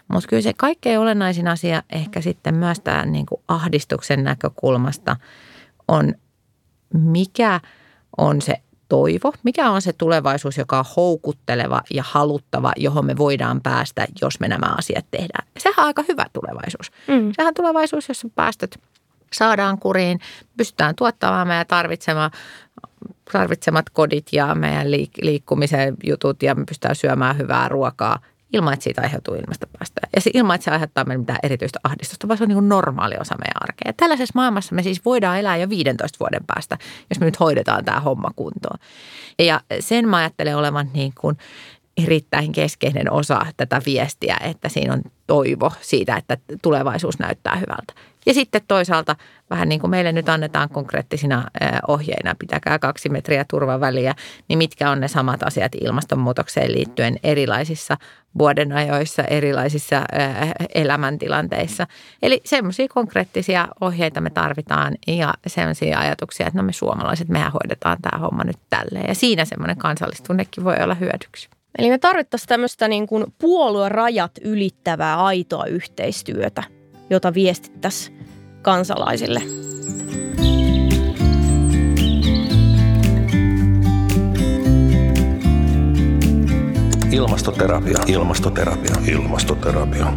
Mutta 0.10 0.28
kyllä 0.28 0.42
se 0.42 0.54
kaikkein 0.58 1.00
olennaisin 1.00 1.48
asia 1.48 1.84
ehkä 1.90 2.22
sitten 2.22 2.56
myös 2.56 2.80
tämän 2.80 3.12
niin 3.12 3.26
kuin 3.26 3.42
ahdistuksen 3.48 4.24
näkökulmasta 4.24 5.16
on, 5.88 6.14
mikä 6.94 7.60
on 8.18 8.42
se 8.42 8.56
toivo, 8.90 9.34
mikä 9.44 9.70
on 9.70 9.82
se 9.82 9.94
tulevaisuus, 9.94 10.58
joka 10.58 10.80
on 10.80 10.86
houkutteleva 10.96 11.82
ja 11.94 12.04
haluttava, 12.08 12.74
johon 12.78 13.06
me 13.06 13.18
voidaan 13.18 13.62
päästä, 13.62 14.08
jos 14.22 14.40
me 14.40 14.48
nämä 14.48 14.76
asiat 14.78 15.06
tehdään. 15.12 15.48
Sehän 15.58 15.76
on 15.78 15.86
aika 15.86 16.04
hyvä 16.08 16.26
tulevaisuus. 16.34 16.92
Mm. 17.08 17.32
Sehän 17.36 17.48
on 17.48 17.54
tulevaisuus, 17.54 18.08
jossa 18.08 18.28
päästöt 18.36 18.80
saadaan 19.34 19.80
kuriin, 19.80 20.20
pystytään 20.58 20.96
tuottamaan 20.96 21.48
meidän 21.48 21.68
tarvitsemaan 21.68 22.32
tarvitsemat 23.32 23.90
kodit 23.90 24.28
ja 24.32 24.56
meidän 24.56 24.88
liik- 24.88 25.22
liikkumisen 25.22 25.98
jutut 26.04 26.44
ja 26.44 26.56
me 26.56 26.66
pystytään 26.66 26.96
syömään 26.96 27.38
hyvää 27.38 27.70
ruokaa 27.70 28.20
ilman, 28.54 28.74
että 28.74 28.84
siitä 28.84 29.02
aiheutuu 29.02 29.36
ilmastopäästöjä. 29.36 30.10
Ja 30.16 30.22
se, 30.22 30.32
ilman, 30.34 30.56
että 30.56 30.66
se 30.66 30.72
aiheuttaa 30.72 31.04
meille 31.04 31.22
mitään 31.22 31.40
erityistä 31.44 31.80
ahdistusta, 31.84 32.28
vaan 32.28 32.38
se 32.38 32.44
on 32.44 32.48
niin 32.48 32.56
kuin 32.56 32.70
normaali 32.70 33.16
osa 33.20 33.36
meidän 33.36 33.62
arkea. 33.62 33.94
Tällaisessa 33.98 34.32
maailmassa 34.36 34.76
me 34.76 34.84
siis 34.84 35.06
voidaan 35.06 35.40
elää 35.40 35.58
jo 35.58 35.70
15 35.70 36.20
vuoden 36.20 36.46
päästä, 36.48 36.78
jos 37.10 37.20
me 37.20 37.26
nyt 37.26 37.40
hoidetaan 37.40 37.86
tämä 37.86 38.00
homma 38.00 38.32
kuntoon. 38.36 38.80
Ja 39.40 39.62
sen 39.80 40.10
mä 40.10 40.18
ajattelen 40.18 40.58
olevan 40.58 40.90
niin 40.94 41.14
kuin 41.22 41.38
erittäin 42.04 42.52
keskeinen 42.52 43.12
osa 43.12 43.46
tätä 43.58 43.82
viestiä, 43.86 44.38
että 44.42 44.70
siinä 44.70 44.94
on 44.94 45.02
toivo 45.28 45.72
siitä, 45.82 46.16
että 46.16 46.38
tulevaisuus 46.62 47.20
näyttää 47.20 47.56
hyvältä. 47.56 47.94
Ja 48.30 48.34
sitten 48.34 48.62
toisaalta 48.68 49.16
vähän 49.50 49.70
niin 49.70 49.82
kuin 49.82 49.92
meille 49.92 50.12
nyt 50.12 50.30
annetaan 50.30 50.70
konkreettisina 50.70 51.44
ohjeina, 51.88 52.36
pitäkää 52.40 52.80
kaksi 52.80 53.10
metriä 53.10 53.46
turvaväliä, 53.50 54.16
niin 54.48 54.58
mitkä 54.58 54.90
on 54.90 55.00
ne 55.00 55.08
samat 55.08 55.44
asiat 55.44 55.72
ilmastonmuutokseen 55.82 56.72
liittyen 56.72 57.20
erilaisissa 57.24 57.98
vuodenajoissa, 58.38 59.24
erilaisissa 59.24 60.02
elämäntilanteissa. 60.76 61.88
Eli 62.22 62.42
semmoisia 62.46 62.88
konkreettisia 62.88 63.68
ohjeita 63.82 64.22
me 64.22 64.30
tarvitaan 64.30 64.96
ja 65.08 65.34
semmoisia 65.48 66.00
ajatuksia, 66.00 66.48
että 66.48 66.60
no 66.60 66.64
me 66.64 66.74
suomalaiset, 66.74 67.30
mehän 67.30 67.52
hoidetaan 67.52 67.98
tämä 68.02 68.20
homma 68.20 68.44
nyt 68.44 68.60
tälleen. 68.70 69.08
Ja 69.08 69.16
siinä 69.16 69.46
semmoinen 69.46 69.78
kansallistunnekin 69.78 70.64
voi 70.64 70.76
olla 70.84 70.96
hyödyksi. 70.96 71.50
Eli 71.78 71.90
me 71.90 71.98
tarvittaisiin 71.98 72.48
tämmöistä 72.48 72.88
niin 72.88 73.08
kuin 73.08 73.34
puoluerajat 73.40 74.32
ylittävää 74.42 75.24
aitoa 75.24 75.66
yhteistyötä, 75.66 76.64
jota 77.10 77.34
viestittäisiin 77.34 78.20
kansalaisille. 78.62 79.42
Ilmastoterapia, 87.12 88.00
ilmastoterapia, 88.08 88.96
ilmastoterapia. 89.12 90.14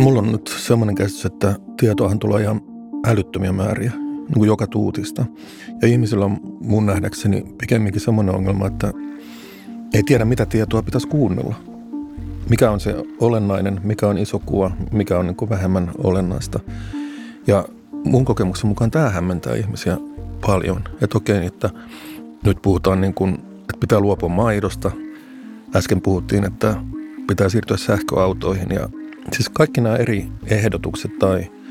Mulla 0.00 0.18
on 0.18 0.32
nyt 0.32 0.46
semmoinen 0.46 0.94
käsitys, 0.94 1.26
että 1.26 1.56
tietoahan 1.80 2.18
tulee 2.18 2.42
ihan 2.42 2.60
älyttömiä 3.06 3.52
määriä 3.52 4.03
niin 4.24 4.34
kuin 4.34 4.48
joka 4.48 4.66
tuutista. 4.66 5.24
Ja 5.82 5.88
ihmisillä 5.88 6.24
on 6.24 6.38
mun 6.60 6.86
nähdäkseni 6.86 7.46
pikemminkin 7.58 8.00
semmoinen 8.00 8.34
ongelma, 8.34 8.66
että 8.66 8.92
ei 9.94 10.02
tiedä 10.02 10.24
mitä 10.24 10.46
tietoa 10.46 10.82
pitäisi 10.82 11.08
kuunnella. 11.08 11.54
Mikä 12.48 12.70
on 12.70 12.80
se 12.80 12.94
olennainen, 13.20 13.80
mikä 13.84 14.08
on 14.08 14.18
iso 14.18 14.38
kuva, 14.38 14.70
mikä 14.92 15.18
on 15.18 15.26
niin 15.26 15.36
kuin 15.36 15.48
vähemmän 15.48 15.90
olennaista. 16.04 16.60
Ja 17.46 17.64
mun 18.04 18.24
kokemuksen 18.24 18.68
mukaan 18.68 18.90
tämä 18.90 19.10
hämmentää 19.10 19.54
ihmisiä 19.54 19.98
paljon. 20.46 20.84
Että 21.00 21.18
okei, 21.18 21.46
että 21.46 21.70
nyt 22.44 22.62
puhutaan 22.62 23.00
niin 23.00 23.14
kuin, 23.14 23.34
että 23.34 23.80
pitää 23.80 24.00
luopua 24.00 24.28
maidosta. 24.28 24.90
Äsken 25.76 26.00
puhuttiin, 26.00 26.44
että 26.44 26.76
pitää 27.28 27.48
siirtyä 27.48 27.76
sähköautoihin 27.76 28.70
ja 28.70 28.88
siis 29.32 29.48
kaikki 29.48 29.80
nämä 29.80 29.96
eri 29.96 30.26
ehdotukset 30.46 31.18
tai– 31.18 31.46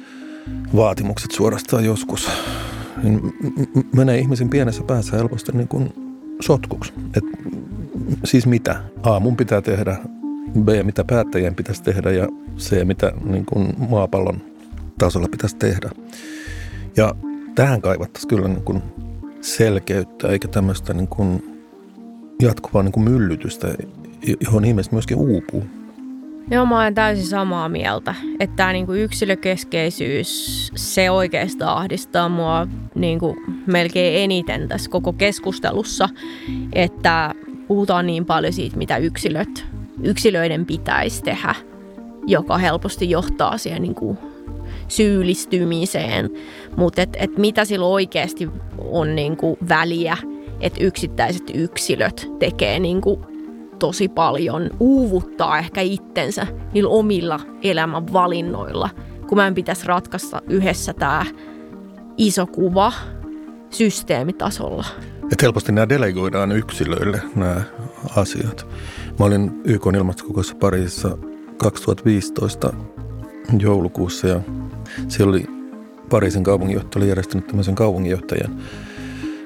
vaatimukset 0.75 1.31
suorastaan 1.31 1.85
joskus, 1.85 2.29
niin 3.03 3.33
menee 3.95 4.19
ihmisen 4.19 4.49
pienessä 4.49 4.83
päässä 4.83 5.17
helposti 5.17 5.51
niin 5.51 5.67
kuin 5.67 5.93
sotkuksi. 6.41 6.93
Et, 7.17 7.23
siis 8.23 8.47
mitä? 8.47 8.83
A, 9.03 9.19
mun 9.19 9.37
pitää 9.37 9.61
tehdä, 9.61 9.97
B, 10.59 10.69
mitä 10.83 11.03
päättäjien 11.03 11.55
pitäisi 11.55 11.83
tehdä 11.83 12.11
ja 12.11 12.27
C, 12.57 12.85
mitä 12.85 13.11
niin 13.25 13.45
kuin 13.45 13.73
maapallon 13.89 14.41
tasolla 14.97 15.27
pitäisi 15.31 15.55
tehdä. 15.55 15.89
Ja 16.97 17.15
tähän 17.55 17.81
kaivattaisiin 17.81 18.29
kyllä 18.29 18.47
niin 18.47 18.63
kuin 18.63 18.81
selkeyttä 19.41 20.27
eikä 20.27 20.47
tämmöistä 20.47 20.93
niin 20.93 21.07
kuin 21.07 21.43
jatkuvaa 22.41 22.83
niin 22.83 22.91
kuin 22.91 23.03
myllytystä, 23.03 23.67
johon 24.45 24.65
ihmiset 24.65 24.91
myöskin 24.91 25.17
uupuu. 25.17 25.63
Joo, 26.51 26.65
mä 26.65 26.79
olen 26.79 26.95
täysin 26.95 27.25
samaa 27.25 27.69
mieltä, 27.69 28.15
että 28.39 28.55
tämä 28.55 28.73
niinku 28.73 28.93
yksilökeskeisyys, 28.93 30.71
se 30.75 31.11
oikeastaan 31.11 31.77
ahdistaa 31.77 32.29
mua 32.29 32.67
niinku 32.95 33.35
melkein 33.67 34.23
eniten 34.23 34.67
tässä 34.67 34.89
koko 34.89 35.13
keskustelussa, 35.13 36.09
että 36.73 37.35
puhutaan 37.67 38.07
niin 38.07 38.25
paljon 38.25 38.53
siitä, 38.53 38.77
mitä 38.77 38.97
yksilöt, 38.97 39.65
yksilöiden 40.03 40.65
pitäisi 40.65 41.23
tehdä, 41.23 41.55
joka 42.27 42.57
helposti 42.57 43.09
johtaa 43.09 43.57
siihen 43.57 43.81
niinku 43.81 44.17
syyllistymiseen, 44.87 46.29
mutta 46.77 47.01
et, 47.01 47.17
et 47.19 47.37
mitä 47.37 47.65
sillä 47.65 47.85
oikeasti 47.85 48.49
on 48.77 49.15
niinku 49.15 49.57
väliä, 49.69 50.17
että 50.59 50.83
yksittäiset 50.83 51.43
yksilöt 51.53 52.29
tekee 52.39 52.79
niinku 52.79 53.32
tosi 53.83 54.07
paljon 54.07 54.69
uuvuttaa 54.79 55.57
ehkä 55.57 55.81
itsensä 55.81 56.47
niillä 56.73 56.89
omilla 56.89 57.39
elämän 57.63 58.13
valinnoilla, 58.13 58.89
kun 59.27 59.37
mä 59.37 59.47
en 59.47 59.55
pitäisi 59.55 59.87
ratkaista 59.87 60.41
yhdessä 60.47 60.93
tämä 60.93 61.25
iso 62.17 62.47
kuva 62.47 62.93
systeemitasolla. 63.69 64.85
Et 65.31 65.41
helposti 65.41 65.71
nämä 65.71 65.89
delegoidaan 65.89 66.51
yksilöille 66.51 67.21
nämä 67.35 67.61
asiat. 68.15 68.67
Mä 69.19 69.25
olin 69.25 69.61
YK 69.63 69.85
ilmastokokouksessa 69.97 70.57
Pariisissa 70.59 71.17
2015 71.57 72.73
joulukuussa 73.59 74.27
ja 74.27 74.41
siellä 75.07 75.29
oli 75.29 75.45
Pariisin 76.09 76.43
kaupunginjohtaja 76.43 77.01
oli 77.01 77.09
järjestänyt 77.09 77.47
tämmöisen 77.47 77.75
kaupunginjohtajan 77.75 78.57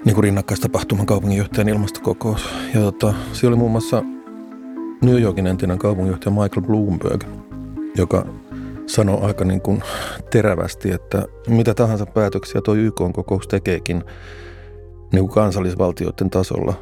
niin 0.06 0.15
kuin 0.15 0.23
rinnakkaistapahtuman 0.23 1.06
kaupunginjohtajan 1.06 1.69
ilmastokokous. 1.69 2.50
Ja 2.73 2.82
tota, 2.82 3.13
siellä 3.34 3.54
oli 3.54 3.60
muun 3.60 3.71
muassa 3.71 4.04
New 5.01 5.21
Yorkin 5.21 5.47
entinen 5.47 5.79
kaupunginjohtaja 5.79 6.31
Michael 6.31 6.62
Bloomberg, 6.67 7.23
joka 7.95 8.25
sanoi 8.86 9.19
aika 9.21 9.45
niin 9.45 9.62
kuin 9.62 9.83
terävästi, 10.29 10.91
että 10.91 11.25
mitä 11.47 11.73
tahansa 11.73 12.05
päätöksiä 12.05 12.62
tuo 12.62 12.75
YK-kokous 12.75 13.47
tekeekin 13.47 14.03
niin 15.12 15.23
kuin 15.23 15.33
kansallisvaltioiden 15.33 16.29
tasolla, 16.29 16.73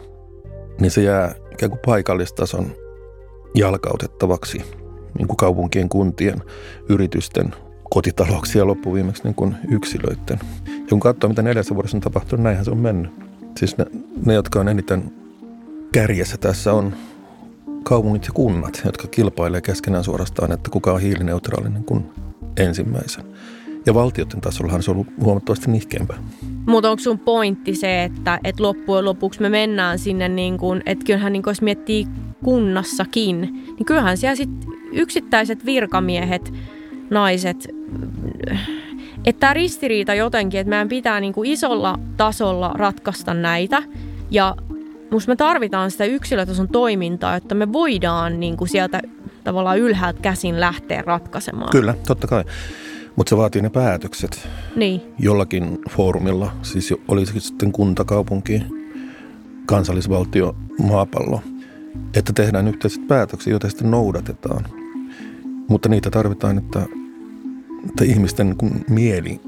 niin 0.80 0.91
se 0.91 1.04
jää 1.04 1.36
ikään 1.51 1.69
kuin 1.69 1.82
paikallistason 1.86 2.71
jalkautettavaksi 3.56 4.62
niin 5.17 5.28
kuin 5.28 5.38
kaupunkien, 5.38 5.89
kuntien, 5.89 6.41
yritysten, 6.89 7.56
kotitalouksia 7.89 8.67
loppuviimeksi 8.67 9.23
niin 9.23 9.36
kuin 9.36 9.56
yksilöiden. 9.71 10.39
Ja 10.67 10.89
kun 10.89 10.99
katsoo, 10.99 11.28
mitä 11.28 11.41
neljässä 11.41 11.75
vuodessa 11.75 11.97
on 11.97 12.01
tapahtunut, 12.01 12.43
näinhän 12.43 12.65
se 12.65 12.71
on 12.71 12.78
mennyt. 12.78 13.12
Siis 13.58 13.78
ne, 13.78 13.86
ne 14.25 14.34
jotka 14.34 14.60
on 14.60 14.69
eniten 14.69 15.13
kärjessä 15.91 16.38
tässä 16.38 16.73
on 16.73 16.93
kaupungit 17.86 18.26
ja 18.26 18.34
kunnat, 18.34 18.82
jotka 18.86 19.08
kilpailee 19.08 19.62
keskenään 19.62 20.04
suorastaan, 20.04 20.52
että 20.52 20.69
kuka 20.71 20.93
on 20.93 21.02
hiilineutraalinen 21.02 21.84
kuin 21.84 22.06
ensimmäisen. 22.58 23.24
Ja 23.86 23.93
valtioiden 23.93 24.41
tasollahan 24.41 24.84
se 24.84 24.91
on 24.91 24.98
ollut 24.98 25.08
huomattavasti 25.24 25.71
nihkeämpää. 25.71 26.17
Mutta 26.65 26.89
onko 26.89 27.04
sun 27.04 27.19
pointti 27.19 27.76
se, 27.76 28.04
että, 28.04 28.39
että 28.43 28.63
loppujen 28.63 29.06
lopuksi 29.06 29.41
me 29.41 29.50
mennään 29.50 30.00
sinne, 30.00 30.30
niin 30.30 30.58
kun, 30.58 30.82
että 30.86 31.06
kyllähän 31.06 31.34
niin 31.34 31.43
kun 31.43 31.52
jos 31.52 31.62
miettii 31.62 32.08
kunnassakin, 32.43 33.41
niin 33.41 33.86
kyllähän 33.86 34.17
siellä 34.17 34.36
sit 34.36 34.50
yksittäiset 34.91 35.65
virkamiehet, 35.65 36.54
naiset, 37.10 37.67
että 39.26 39.39
tämä 39.39 39.54
ristiriita 39.54 40.13
jotenkin, 40.13 40.60
että 40.60 40.69
meidän 40.69 40.89
pitää 40.89 41.19
niin 41.19 41.34
kuin 41.34 41.52
isolla 41.52 42.00
tasolla 42.17 42.71
ratkaista 42.76 43.34
näitä 43.34 43.84
ja 44.32 44.56
Musta 45.12 45.32
me 45.32 45.36
tarvitaan 45.36 45.91
sitä 45.91 46.06
yksilötason 46.06 46.68
toimintaa, 46.68 47.36
että 47.36 47.56
me 47.56 47.74
voidaan 47.74 48.39
niin 48.39 48.58
kuin 48.58 48.68
sieltä 48.68 49.02
tavallaan 49.44 49.80
ylhäältä 49.80 50.22
käsin 50.22 50.60
lähteä 50.60 51.02
ratkaisemaan. 51.02 51.70
Kyllä, 51.72 51.96
totta 52.08 52.28
kai. 52.28 52.44
Mutta 53.15 53.30
se 53.30 53.38
vaatii 53.38 53.62
ne 53.62 53.70
päätökset 53.70 54.48
niin. 54.76 55.02
jollakin 55.20 55.80
foorumilla, 55.89 56.52
siis 56.62 56.94
olisi 57.08 57.39
sitten 57.39 57.72
kunta, 57.72 58.06
kaupunki, 58.06 58.63
kansallisvaltio, 59.65 60.56
maapallo, 60.84 61.41
että 62.15 62.34
tehdään 62.34 62.68
yhteiset 62.68 63.08
päätökset, 63.08 63.52
joita 63.52 63.70
sitten 63.70 63.91
noudatetaan. 63.91 64.65
Mutta 65.70 65.89
niitä 65.89 66.10
tarvitaan, 66.10 66.58
että, 66.58 66.86
että 67.89 68.04
ihmisten 68.04 68.56
niin 68.62 68.86
mieli 68.89 69.41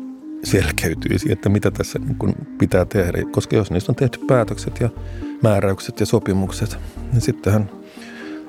selkeytyisi, 0.43 1.31
että 1.31 1.49
mitä 1.49 1.71
tässä 1.71 1.99
niin 1.99 2.35
pitää 2.57 2.85
tehdä. 2.85 3.17
Koska 3.31 3.55
jos 3.55 3.71
niistä 3.71 3.91
on 3.91 3.95
tehty 3.95 4.19
päätökset 4.27 4.79
ja 4.79 4.89
määräykset 5.43 5.99
ja 5.99 6.05
sopimukset, 6.05 6.77
niin 7.11 7.21
sittenhän 7.21 7.69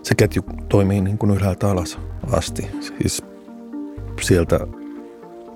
se 0.03 0.14
ketju 0.14 0.42
toimii 0.68 1.01
niin 1.01 1.18
kuin 1.18 1.31
ylhäältä 1.31 1.70
alas 1.70 1.98
asti. 2.33 2.70
Siis 2.81 3.22
sieltä 4.20 4.61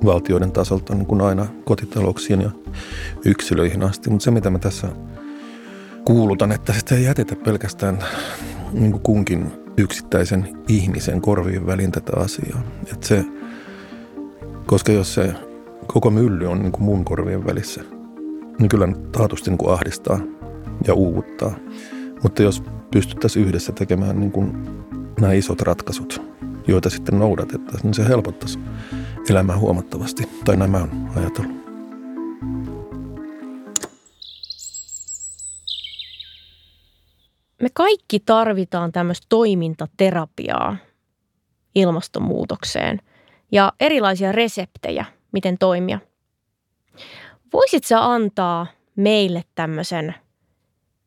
valtioiden 0.04 0.52
tasolta 0.52 0.94
niin 0.94 1.06
kuin 1.06 1.20
aina 1.20 1.46
kotitalouksiin 1.64 2.40
ja 2.40 2.50
yksilöihin 3.24 3.82
asti. 3.82 4.10
Mutta 4.10 4.24
se, 4.24 4.30
mitä 4.30 4.50
mä 4.50 4.58
tässä 4.58 4.88
kuulutan, 6.04 6.52
että 6.52 6.72
sitä 6.72 6.94
ei 6.94 7.04
jätetä 7.04 7.36
pelkästään 7.36 7.98
niin 8.72 8.92
kuin 8.92 9.02
kunkin 9.02 9.52
yksittäisen 9.76 10.48
ihmisen 10.68 11.20
korviin 11.20 11.66
väliin 11.66 11.92
tätä 11.92 12.12
asiaa. 12.16 12.62
Että 12.92 13.06
se, 13.06 13.24
koska 14.66 14.92
jos 14.92 15.14
se 15.14 15.34
koko 15.86 16.10
mylly 16.10 16.46
on 16.46 16.58
niin 16.58 16.72
kuin 16.72 16.82
mun 16.82 17.04
korvien 17.04 17.46
välissä, 17.46 17.80
niin 18.58 18.68
kyllä 18.68 18.88
taatusti 19.12 19.50
niin 19.50 19.58
kuin 19.58 19.72
ahdistaa 19.72 20.20
ja 20.86 20.94
uuvuttaa. 20.94 21.54
Mutta 22.22 22.42
jos 22.42 22.62
pystyttäisiin 22.90 23.46
yhdessä 23.46 23.72
tekemään 23.72 24.20
niin 24.20 24.32
kuin 24.32 24.52
nämä 25.20 25.32
isot 25.32 25.60
ratkaisut, 25.60 26.22
joita 26.66 26.90
sitten 26.90 27.18
noudatettaisiin, 27.18 27.82
niin 27.82 27.94
se 27.94 28.08
helpottaisi 28.08 28.58
elämää 29.30 29.58
huomattavasti. 29.58 30.28
Tai 30.44 30.56
nämä 30.56 30.78
on 30.78 31.10
ajatellut. 31.16 31.62
Me 37.62 37.68
kaikki 37.74 38.20
tarvitaan 38.20 38.92
tämmöistä 38.92 39.26
toimintaterapiaa 39.28 40.76
ilmastonmuutokseen 41.74 42.98
ja 43.52 43.72
erilaisia 43.80 44.32
reseptejä, 44.32 45.04
miten 45.32 45.58
toimia. 45.58 45.98
Voisit 47.52 47.84
sä 47.84 48.12
antaa 48.12 48.66
meille 48.96 49.44
tämmöisen 49.54 50.14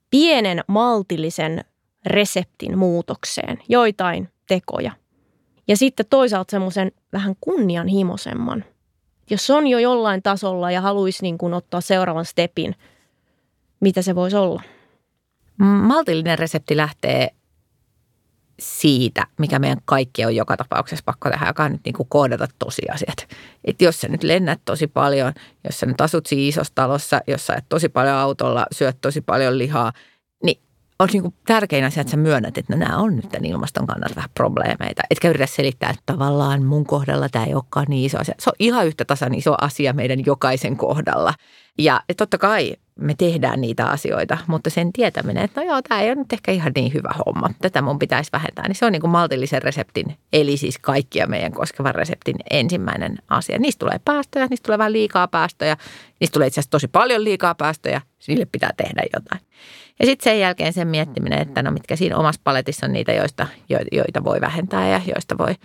pienen 0.09 0.63
maltillisen 0.67 1.65
reseptin 2.05 2.77
muutokseen, 2.77 3.59
joitain 3.69 4.29
tekoja. 4.47 4.91
Ja 5.67 5.77
sitten 5.77 6.05
toisaalta 6.09 6.51
semmoisen 6.51 6.91
vähän 7.13 7.35
kunnianhimoisemman. 7.41 8.65
Jos 9.29 9.49
on 9.49 9.67
jo 9.67 9.79
jollain 9.79 10.23
tasolla 10.23 10.71
ja 10.71 10.81
haluaisi 10.81 11.21
niin 11.21 11.37
kuin 11.37 11.53
ottaa 11.53 11.81
seuraavan 11.81 12.25
stepin, 12.25 12.75
mitä 13.79 14.01
se 14.01 14.15
voisi 14.15 14.37
olla? 14.37 14.61
Maltillinen 15.57 16.39
resepti 16.39 16.77
lähtee 16.77 17.29
siitä, 18.59 19.27
mikä 19.39 19.59
meidän 19.59 19.77
kaikki 19.85 20.25
on 20.25 20.35
joka 20.35 20.57
tapauksessa 20.57 21.03
pakko 21.05 21.29
tehdä, 21.29 21.47
joka 21.47 21.63
on 21.63 21.71
nyt 21.71 21.81
niin 21.85 21.93
kuin 21.93 22.09
koodata 22.09 22.47
tosiasiat. 22.59 23.27
Että 23.65 23.83
jos 23.83 24.01
sä 24.01 24.07
nyt 24.07 24.23
lennät 24.23 24.61
tosi 24.65 24.87
paljon, 24.87 25.33
jos 25.63 25.79
sä 25.79 25.85
nyt 25.85 26.01
asut 26.01 26.25
siinä 26.25 26.47
isossa 26.49 26.75
talossa, 26.75 27.21
jos 27.27 27.47
sä 27.47 27.53
et 27.53 27.65
tosi 27.69 27.89
paljon 27.89 28.15
autolla, 28.15 28.65
syöt 28.71 28.97
tosi 29.01 29.21
paljon 29.21 29.57
lihaa, 29.57 29.93
niin 30.43 30.61
on 30.99 31.09
niin 31.13 31.21
kuin 31.21 31.33
tärkein 31.45 31.85
asia, 31.85 32.01
että 32.01 32.11
sä 32.11 32.17
myönnät, 32.17 32.57
että 32.57 32.73
no 32.73 32.79
nämä 32.79 32.97
on 32.97 33.15
nyt 33.15 33.29
tämän 33.29 33.45
ilmaston 33.45 33.87
kannalta 33.87 34.15
vähän 34.15 34.29
probleemeita. 34.33 35.03
Etkä 35.09 35.29
yritä 35.29 35.45
selittää, 35.45 35.89
että 35.89 36.03
tavallaan 36.05 36.63
mun 36.63 36.85
kohdalla 36.85 37.29
tämä 37.29 37.45
ei 37.45 37.53
olekaan 37.53 37.85
niin 37.89 38.05
iso 38.05 38.19
asia. 38.19 38.35
Se 38.39 38.49
on 38.49 38.55
ihan 38.59 38.87
yhtä 38.87 39.05
tasan 39.05 39.33
iso 39.33 39.55
asia 39.61 39.93
meidän 39.93 40.25
jokaisen 40.25 40.77
kohdalla. 40.77 41.33
Ja 41.77 42.01
totta 42.17 42.38
kai 42.38 42.75
me 42.99 43.15
tehdään 43.17 43.61
niitä 43.61 43.88
asioita, 43.88 44.38
mutta 44.47 44.69
sen 44.69 44.93
tietäminen, 44.93 45.43
että 45.43 45.61
no 45.61 45.67
joo, 45.67 45.81
tämä 45.81 46.01
ei 46.01 46.07
ole 46.07 46.15
nyt 46.15 46.33
ehkä 46.33 46.51
ihan 46.51 46.71
niin 46.75 46.93
hyvä 46.93 47.13
homma, 47.25 47.49
tätä 47.61 47.81
mun 47.81 47.99
pitäisi 47.99 48.29
vähentää, 48.33 48.67
niin 48.67 48.75
se 48.75 48.85
on 48.85 48.91
niin 48.91 49.01
kuin 49.01 49.11
maltillisen 49.11 49.61
reseptin, 49.61 50.17
eli 50.33 50.57
siis 50.57 50.79
kaikkia 50.79 51.27
meidän 51.27 51.51
koskevan 51.51 51.95
reseptin 51.95 52.35
ensimmäinen 52.51 53.17
asia. 53.27 53.59
Niistä 53.59 53.79
tulee 53.79 53.99
päästöjä, 54.05 54.47
niistä 54.49 54.65
tulee 54.65 54.77
vähän 54.77 54.93
liikaa 54.93 55.27
päästöjä, 55.27 55.77
niistä 56.19 56.33
tulee 56.33 56.47
itse 56.47 56.59
asiassa 56.59 56.71
tosi 56.71 56.88
paljon 56.88 57.23
liikaa 57.23 57.55
päästöjä, 57.55 58.01
niille 58.27 58.45
pitää 58.45 58.71
tehdä 58.77 59.01
jotain. 59.13 59.41
Ja 59.99 60.05
sitten 60.05 60.23
sen 60.23 60.39
jälkeen 60.39 60.73
sen 60.73 60.88
miettiminen, 60.88 61.41
että 61.41 61.63
no 61.63 61.71
mitkä 61.71 61.95
siinä 61.95 62.17
omassa 62.17 62.41
paletissa 62.43 62.85
on 62.85 62.93
niitä, 62.93 63.13
joista, 63.13 63.47
joita 63.91 64.23
voi 64.23 64.41
vähentää 64.41 64.89
ja 64.89 65.01
joista 65.15 65.38
voi, 65.38 65.55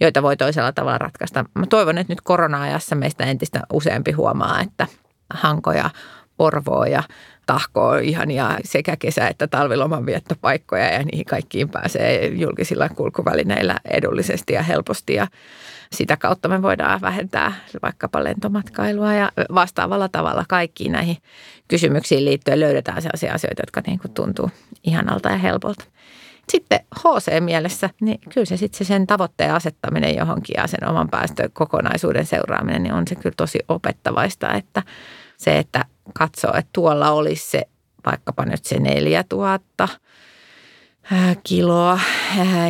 joita 0.00 0.22
voi 0.22 0.36
toisella 0.36 0.72
tavalla 0.72 0.98
ratkaista. 0.98 1.44
Mä 1.54 1.66
toivon, 1.66 1.98
että 1.98 2.12
nyt 2.12 2.20
korona-ajassa 2.20 2.96
meistä 2.96 3.24
entistä 3.24 3.60
useampi 3.72 4.12
huomaa, 4.12 4.60
että 4.60 4.86
hankoja 5.30 5.90
Porvoa 6.36 6.86
ja 6.86 7.02
tahkoa 7.46 7.98
ihania 7.98 8.58
sekä 8.64 8.96
kesä- 8.96 9.28
että 9.28 9.46
talviloman 9.46 10.06
viettopaikkoja 10.06 10.92
ja 10.92 11.02
niihin 11.04 11.24
kaikkiin 11.24 11.68
pääsee 11.68 12.26
julkisilla 12.26 12.88
kulkuvälineillä 12.88 13.76
edullisesti 13.90 14.52
ja 14.52 14.62
helposti 14.62 15.14
ja 15.14 15.26
sitä 15.92 16.16
kautta 16.16 16.48
me 16.48 16.62
voidaan 16.62 17.00
vähentää 17.00 17.52
vaikkapa 17.82 18.24
lentomatkailua 18.24 19.14
ja 19.14 19.32
vastaavalla 19.54 20.08
tavalla 20.08 20.44
kaikkiin 20.48 20.92
näihin 20.92 21.16
kysymyksiin 21.68 22.24
liittyen 22.24 22.60
löydetään 22.60 23.02
sellaisia 23.02 23.34
asioita, 23.34 23.62
jotka 23.62 23.82
niin 23.86 23.98
kuin 23.98 24.14
tuntuu 24.14 24.50
ihanalta 24.84 25.30
ja 25.30 25.38
helpolta. 25.38 25.84
Sitten 26.52 26.80
HC-mielessä, 26.98 27.90
niin 28.00 28.18
kyllä 28.34 28.44
se 28.44 28.56
sitten 28.56 28.78
se 28.78 28.84
sen 28.84 29.06
tavoitteen 29.06 29.54
asettaminen 29.54 30.16
johonkin 30.16 30.54
ja 30.56 30.66
sen 30.66 30.88
oman 30.88 31.08
päästökokonaisuuden 31.08 32.26
seuraaminen, 32.26 32.82
niin 32.82 32.92
on 32.92 33.08
se 33.08 33.14
kyllä 33.14 33.34
tosi 33.36 33.58
opettavaista, 33.68 34.52
että 34.54 34.82
se, 35.36 35.58
että 35.58 35.84
katsoo, 36.14 36.50
että 36.54 36.70
tuolla 36.72 37.10
olisi 37.10 37.50
se 37.50 37.62
vaikkapa 38.06 38.44
nyt 38.44 38.64
se 38.64 38.78
4000 38.78 39.88
kiloa 41.42 42.00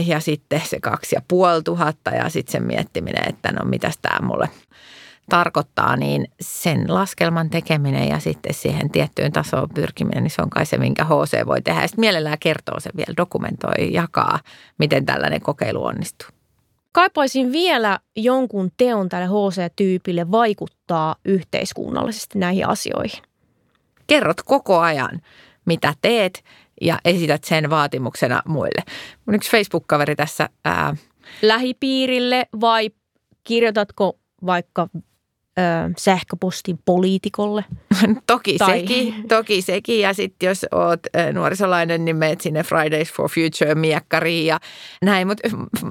ja 0.06 0.20
sitten 0.20 0.62
se 0.64 0.80
kaksi 0.80 1.16
ja 1.16 2.28
sitten 2.28 2.52
sen 2.52 2.62
miettiminen, 2.62 3.28
että 3.28 3.52
no 3.52 3.64
mitäs 3.64 3.98
tämä 4.02 4.26
mulle 4.26 4.50
tarkoittaa, 5.28 5.96
niin 5.96 6.28
sen 6.40 6.84
laskelman 6.88 7.50
tekeminen 7.50 8.08
ja 8.08 8.18
sitten 8.18 8.54
siihen 8.54 8.90
tiettyyn 8.90 9.32
tasoon 9.32 9.68
pyrkiminen, 9.74 10.22
niin 10.22 10.30
se 10.30 10.42
on 10.42 10.50
kai 10.50 10.66
se, 10.66 10.78
minkä 10.78 11.04
HC 11.04 11.46
voi 11.46 11.62
tehdä. 11.62 11.80
Ja 11.80 11.88
sitten 11.88 12.00
mielellään 12.00 12.38
kertoo 12.38 12.80
se 12.80 12.90
vielä, 12.96 13.14
dokumentoi, 13.16 13.92
jakaa, 13.92 14.40
miten 14.78 15.06
tällainen 15.06 15.40
kokeilu 15.40 15.84
onnistuu. 15.84 16.28
Kaipaisin 16.92 17.52
vielä 17.52 17.98
jonkun 18.16 18.70
teon 18.76 19.08
tälle 19.08 19.26
HC-tyypille 19.26 20.30
vaikuttaa 20.30 21.16
yhteiskunnallisesti 21.24 22.38
näihin 22.38 22.68
asioihin. 22.68 23.22
Kerrot 24.06 24.42
koko 24.42 24.78
ajan, 24.78 25.20
mitä 25.64 25.94
teet 26.02 26.44
ja 26.80 26.98
esität 27.04 27.44
sen 27.44 27.70
vaatimuksena 27.70 28.42
muille. 28.46 28.82
Mun 29.26 29.34
yksi 29.34 29.50
Facebook-kaveri 29.50 30.16
tässä... 30.16 30.48
Ää... 30.64 30.96
Lähipiirille 31.42 32.46
vai 32.60 32.90
kirjoitatko 33.44 34.18
vaikka 34.46 34.88
sähköpostin 35.98 36.78
poliitikolle. 36.84 37.64
toki, 38.26 38.58
tai... 38.58 38.80
sekin, 38.80 39.28
toki 39.28 39.62
sekin. 39.62 40.00
Ja 40.00 40.14
sitten 40.14 40.46
jos 40.46 40.66
oot 40.72 41.00
nuorisolainen, 41.32 42.04
niin 42.04 42.16
meet 42.16 42.40
sinne 42.40 42.62
Fridays 42.62 43.12
for 43.12 43.30
Future 43.30 43.74
miekkariin 43.74 44.46
ja 44.46 44.60
näin. 45.02 45.26
Mutta 45.26 45.48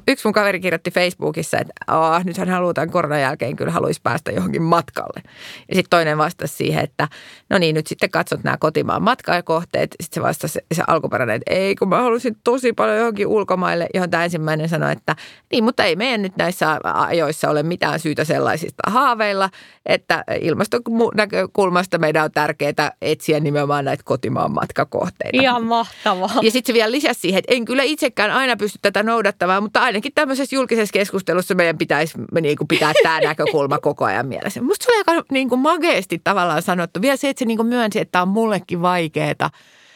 yksi 0.08 0.28
mun 0.28 0.34
kaveri 0.34 0.60
kirjoitti 0.60 0.92
Facebookissa, 0.92 1.58
että 1.58 1.74
oh, 1.92 2.24
nyt 2.24 2.38
hän 2.38 2.50
haluaa 2.50 2.74
tämän 2.74 2.92
koronan 2.92 3.22
jälkeen 3.22 3.56
kyllä 3.56 3.72
haluaisi 3.72 4.02
päästä 4.04 4.32
johonkin 4.32 4.62
matkalle. 4.62 5.22
Ja 5.70 5.76
sitten 5.76 5.90
toinen 5.90 6.18
vastasi 6.18 6.56
siihen, 6.56 6.84
että 6.84 7.08
no 7.50 7.58
niin, 7.58 7.76
nyt 7.76 7.88
sitten 7.88 8.10
katsot 8.10 8.44
nämä 8.44 8.58
kotimaan 8.58 9.04
matkakohteet. 9.04 9.96
Sitten 10.04 10.22
se 10.22 10.28
vastasi 10.28 10.60
se 10.74 10.84
alkuperäinen, 10.88 11.36
että 11.36 11.54
ei, 11.54 11.76
kun 11.76 11.90
mä 11.90 12.02
haluaisin 12.02 12.38
tosi 12.44 12.74
paljon 12.74 12.98
johonkin 12.98 13.28
ulkomaille, 13.28 13.88
johon 13.94 14.10
tämä 14.10 14.24
ensimmäinen 14.24 14.70
sanoi, 14.70 14.92
että 14.92 15.16
niin, 15.52 15.64
mutta 15.64 15.84
ei 15.84 15.96
meidän 15.96 16.22
nyt 16.22 16.38
näissä 16.38 16.80
ajoissa 16.84 17.50
ole 17.50 17.64
mitään 17.64 18.00
syytä 18.00 18.24
sellaisista 18.24 18.92
haaveilla 18.92 19.50
että 19.86 20.24
ilmaston 20.42 20.82
näkökulmasta 21.16 21.98
meidän 21.98 22.24
on 22.24 22.32
tärkeää 22.32 22.92
etsiä 23.02 23.40
nimenomaan 23.40 23.86
näitä 23.86 24.04
kotimaan 24.06 24.52
matkakohteita. 24.52 25.42
Ihan 25.42 25.64
mahtavaa. 25.64 26.40
Ja 26.42 26.52
sitten 26.52 26.74
se 26.74 26.74
vielä 26.74 26.92
lisäsi 26.92 27.20
siihen, 27.20 27.40
että 27.40 27.54
en 27.54 27.66
kyllä 27.66 27.84
itsekään 27.84 28.32
aina 28.32 28.56
pysty 28.56 28.80
tätä 28.82 29.04
noudattamaan, 29.04 29.64
mutta 29.64 29.82
ainakin 29.82 30.12
tämmöisessä 30.16 30.56
julkisessa 30.56 30.94
keskustelussa 30.94 31.56
meidän 31.56 31.78
pitäisi 31.78 32.18
niin 32.42 32.58
kuin 32.58 32.68
pitää 32.68 32.94
tämä 33.04 33.20
näkökulma 33.30 33.80
koko 33.80 34.06
ajan 34.06 34.28
mielessä. 34.28 34.62
Musta 34.62 34.86
se 34.86 34.92
oli 34.92 35.04
aika 35.08 35.26
niin 35.32 35.50
kuin 35.50 35.60
mageesti 35.60 36.22
tavallaan 36.24 36.62
sanottu. 36.62 37.02
Vielä 37.02 37.18
se, 37.18 37.30
että 37.30 37.40
se 37.40 37.46
niin 37.46 37.58
kuin 37.58 37.68
myönsi, 37.68 38.00
että 38.00 38.12
tämä 38.12 38.22
on 38.22 38.28
mullekin 38.28 38.82
vaikeaa 38.82 39.50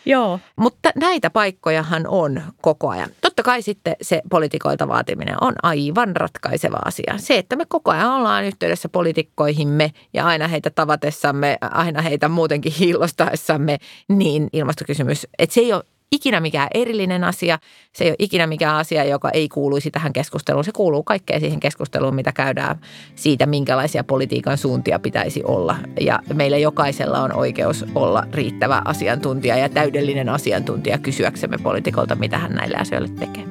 Joo. 0.06 0.40
Mutta 0.56 0.90
näitä 0.96 1.30
paikkojahan 1.30 2.08
on 2.08 2.42
koko 2.62 2.90
ajan. 2.90 3.10
Totta 3.22 3.44
kai 3.44 3.62
sitten 3.62 3.96
se 4.02 4.22
poliitikoilta 4.30 4.88
vaatiminen 4.88 5.36
on 5.42 5.54
aivan 5.64 6.16
ratkaiseva 6.16 6.78
asia. 6.86 7.14
Se, 7.18 7.38
että 7.38 7.56
me 7.56 7.66
koko 7.66 7.92
ajan 7.92 8.12
ollaan 8.12 8.46
yhteydessä 8.46 8.90
poliitikkoihimme 8.90 9.92
ja 10.14 10.26
aina 10.26 10.48
heitä 10.48 10.70
tavatessamme, 10.70 11.58
aina 11.62 12.02
heitä 12.02 12.30
muutenkin 12.30 12.74
hiillostaessamme, 12.74 13.78
niin 14.08 14.50
ilmastokysymys, 14.54 15.28
että 15.40 15.54
se 15.54 15.62
ei 15.62 15.74
ole 15.74 15.84
ikinä 16.12 16.40
mikään 16.40 16.68
erillinen 16.74 17.24
asia. 17.24 17.60
Se 17.94 18.04
ei 18.04 18.10
ole 18.10 18.16
ikinä 18.20 18.48
mikään 18.48 18.76
asia, 18.76 19.04
joka 19.04 19.30
ei 19.30 19.50
kuuluisi 19.50 19.92
tähän 19.92 20.14
keskusteluun. 20.14 20.64
Se 20.64 20.72
kuuluu 20.72 21.04
kaikkeen 21.04 21.40
siihen 21.40 21.60
keskusteluun, 21.60 22.16
mitä 22.16 22.32
käydään 22.32 22.80
siitä, 23.16 23.46
minkälaisia 23.46 24.04
politiikan 24.04 24.58
suuntia 24.58 25.00
pitäisi 25.00 25.44
olla. 25.44 25.76
Ja 26.02 26.20
meillä 26.34 26.58
jokaisella 26.58 27.20
on 27.20 27.34
oikeus 27.34 27.86
olla 27.96 28.24
riittävä 28.34 28.82
asiantuntija 28.86 29.58
ja 29.58 29.70
täydellinen 29.70 30.30
asiantuntija 30.30 30.98
kysyäksemme 30.98 31.58
poliitikolta, 31.64 32.16
mitä 32.16 32.38
hän 32.38 32.56
näille 32.56 32.78
asioille 32.78 33.10
tekee. 33.10 33.46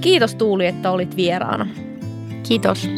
Kiitos 0.00 0.34
Tuuli, 0.34 0.66
että 0.66 0.90
olit 0.90 1.16
vieraana. 1.16 1.68
Kiitos. 2.48 2.88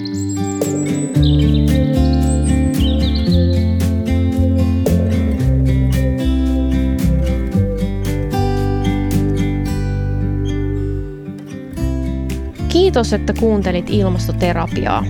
Kiitos, 12.75 13.12
että 13.12 13.33
kuuntelit 13.41 13.91
ilmastoterapiaa. 13.91 15.05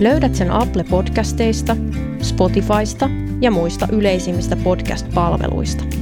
Löydät 0.00 0.34
sen 0.34 0.50
Apple-podcasteista, 0.50 1.76
Spotifysta 2.22 3.10
ja 3.40 3.50
muista 3.50 3.88
yleisimmistä 3.92 4.56
podcast-palveluista. 4.56 5.99